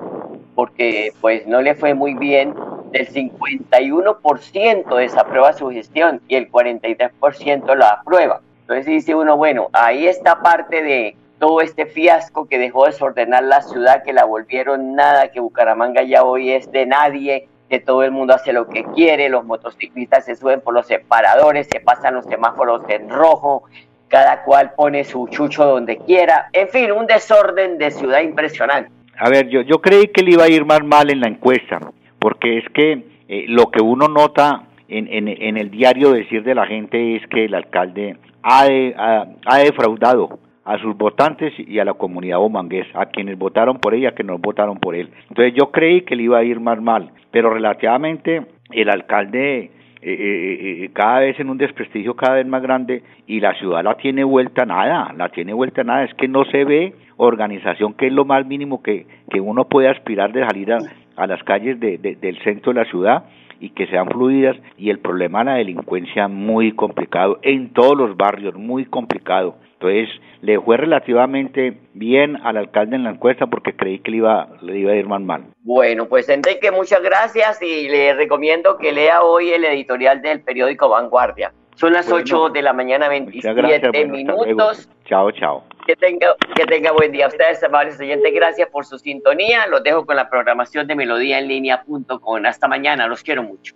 porque 0.55 1.11
pues 1.21 1.47
no 1.47 1.61
le 1.61 1.75
fue 1.75 1.93
muy 1.93 2.13
bien. 2.15 2.53
Del 2.91 3.07
51% 3.07 4.95
desaprueba 4.97 5.53
su 5.53 5.69
gestión 5.69 6.21
y 6.27 6.35
el 6.35 6.49
43% 6.49 7.75
la 7.75 7.89
aprueba. 7.89 8.41
Entonces 8.61 8.85
dice 8.85 9.15
uno, 9.15 9.37
bueno, 9.37 9.69
ahí 9.73 10.07
está 10.07 10.41
parte 10.41 10.81
de 10.83 11.15
todo 11.39 11.61
este 11.61 11.85
fiasco 11.85 12.47
que 12.47 12.59
dejó 12.59 12.85
desordenar 12.85 13.43
la 13.43 13.61
ciudad, 13.61 14.03
que 14.03 14.13
la 14.13 14.25
volvieron 14.25 14.95
nada, 14.95 15.31
que 15.31 15.39
Bucaramanga 15.39 16.03
ya 16.03 16.23
hoy 16.23 16.51
es 16.51 16.71
de 16.71 16.85
nadie, 16.85 17.47
que 17.69 17.79
todo 17.79 18.03
el 18.03 18.11
mundo 18.11 18.33
hace 18.33 18.51
lo 18.51 18.67
que 18.67 18.83
quiere, 18.83 19.29
los 19.29 19.45
motociclistas 19.45 20.25
se 20.25 20.35
suben 20.35 20.61
por 20.61 20.73
los 20.73 20.87
separadores, 20.87 21.67
se 21.71 21.79
pasan 21.79 22.15
los 22.15 22.25
semáforos 22.25 22.81
en 22.89 23.09
rojo, 23.09 23.63
cada 24.07 24.43
cual 24.43 24.73
pone 24.75 25.03
su 25.03 25.27
chucho 25.27 25.65
donde 25.65 25.97
quiera, 25.99 26.49
en 26.51 26.67
fin, 26.69 26.91
un 26.91 27.07
desorden 27.07 27.77
de 27.77 27.91
ciudad 27.91 28.21
impresionante. 28.21 28.91
A 29.17 29.29
ver, 29.29 29.47
yo, 29.49 29.61
yo 29.61 29.79
creí 29.81 30.07
que 30.07 30.23
le 30.23 30.31
iba 30.31 30.45
a 30.45 30.49
ir 30.49 30.65
más 30.65 30.83
mal 30.83 31.09
en 31.09 31.21
la 31.21 31.27
encuesta, 31.27 31.79
porque 32.17 32.57
es 32.57 32.65
que 32.73 33.05
eh, 33.27 33.45
lo 33.47 33.69
que 33.69 33.81
uno 33.81 34.07
nota 34.07 34.63
en, 34.87 35.07
en, 35.07 35.27
en 35.27 35.57
el 35.57 35.69
diario 35.69 36.11
decir 36.11 36.43
de 36.43 36.55
la 36.55 36.65
gente 36.65 37.15
es 37.15 37.27
que 37.27 37.45
el 37.45 37.53
alcalde 37.53 38.17
ha, 38.41 38.65
ha, 38.97 39.27
ha 39.45 39.57
defraudado 39.59 40.39
a 40.73 40.77
sus 40.79 40.95
votantes 40.97 41.53
y 41.57 41.79
a 41.79 41.85
la 41.85 41.93
comunidad 41.93 42.37
bomanguesa, 42.37 43.01
a 43.01 43.07
quienes 43.07 43.37
votaron 43.37 43.77
por 43.79 43.93
ella, 43.93 44.13
que 44.13 44.23
no 44.23 44.37
votaron 44.37 44.77
por 44.79 44.93
él. 44.95 45.09
Entonces 45.29 45.53
yo 45.55 45.71
creí 45.71 46.01
que 46.01 46.15
le 46.15 46.23
iba 46.23 46.37
a 46.37 46.43
ir 46.43 46.59
más 46.59 46.79
mal, 46.81 47.11
pero 47.31 47.49
relativamente 47.53 48.43
el 48.71 48.89
alcalde 48.89 49.59
eh, 49.61 49.71
eh, 50.01 50.83
eh, 50.85 50.89
cada 50.93 51.19
vez 51.19 51.39
en 51.39 51.49
un 51.49 51.57
desprestigio 51.57 52.13
cada 52.15 52.35
vez 52.35 52.47
más 52.47 52.61
grande 52.61 53.03
y 53.27 53.39
la 53.41 53.53
ciudad 53.55 53.83
la 53.83 53.95
tiene 53.95 54.23
vuelta 54.23 54.63
a 54.63 54.65
nada, 54.65 55.13
la 55.17 55.29
tiene 55.29 55.53
vuelta 55.53 55.81
a 55.81 55.83
nada, 55.83 56.03
es 56.05 56.13
que 56.13 56.27
no 56.27 56.45
se 56.45 56.63
ve 56.63 56.93
organización 57.17 57.93
que 57.95 58.07
es 58.07 58.13
lo 58.13 58.23
más 58.25 58.45
mínimo 58.45 58.81
que, 58.81 59.05
que 59.29 59.41
uno 59.41 59.65
puede 59.65 59.89
aspirar 59.89 60.31
de 60.31 60.45
salir 60.45 60.71
a, 60.71 60.77
a 61.17 61.27
las 61.27 61.43
calles 61.43 61.79
de- 61.79 61.97
de- 61.97 62.15
del 62.15 62.37
centro 62.43 62.71
de 62.73 62.79
la 62.79 62.89
ciudad 62.89 63.23
y 63.59 63.71
que 63.71 63.87
sean 63.87 64.07
fluidas 64.07 64.55
y 64.77 64.89
el 64.89 64.99
problema 64.99 65.39
de 65.39 65.45
la 65.45 65.55
delincuencia 65.55 66.29
muy 66.29 66.71
complicado 66.71 67.39
en 67.41 67.73
todos 67.73 67.97
los 67.97 68.15
barrios, 68.15 68.55
muy 68.55 68.85
complicado. 68.85 69.55
Entonces 69.73 70.07
le 70.41 70.59
fue 70.59 70.77
relativamente 70.77 71.77
bien 71.93 72.37
al 72.43 72.57
alcalde 72.57 72.95
en 72.95 73.03
la 73.03 73.11
encuesta 73.11 73.47
porque 73.47 73.75
creí 73.75 73.99
que 73.99 74.11
le 74.11 74.17
iba, 74.17 74.47
le 74.61 74.77
iba 74.77 74.91
a 74.91 74.95
ir 74.95 75.07
más 75.07 75.21
mal. 75.21 75.45
Bueno, 75.61 76.07
pues 76.07 76.29
Enrique, 76.29 76.71
muchas 76.71 77.01
gracias 77.01 77.61
y 77.61 77.89
le 77.89 78.13
recomiendo 78.13 78.77
que 78.77 78.91
lea 78.91 79.21
hoy 79.21 79.49
el 79.49 79.65
editorial 79.65 80.21
del 80.21 80.41
periódico 80.41 80.89
Vanguardia. 80.89 81.51
Son 81.75 81.93
las 81.93 82.09
Bueno, 82.09 82.23
8 82.23 82.49
de 82.49 82.61
la 82.61 82.73
mañana, 82.73 83.05
Muchas 83.05 83.55
27 83.55 83.61
gracias. 83.61 83.91
bueno, 83.93 84.13
minutos. 84.13 84.89
Chao, 85.05 85.31
chao. 85.31 85.63
Que 85.87 85.95
tenga, 85.95 86.35
que 86.53 86.65
tenga 86.65 86.91
buen 86.91 87.11
día. 87.13 87.25
A 87.25 87.29
ustedes, 87.29 87.63
amables 87.63 87.97
oyentes, 87.99 88.33
gracias 88.33 88.67
por 88.69 88.85
su 88.85 88.99
sintonía. 88.99 89.65
Los 89.67 89.81
dejo 89.83 90.05
con 90.05 90.17
la 90.17 90.29
programación 90.29 90.87
de 90.87 90.95
melodíaenlínea.com. 90.95 92.45
Hasta 92.45 92.67
mañana, 92.67 93.07
los 93.07 93.23
quiero 93.23 93.43
mucho. 93.43 93.75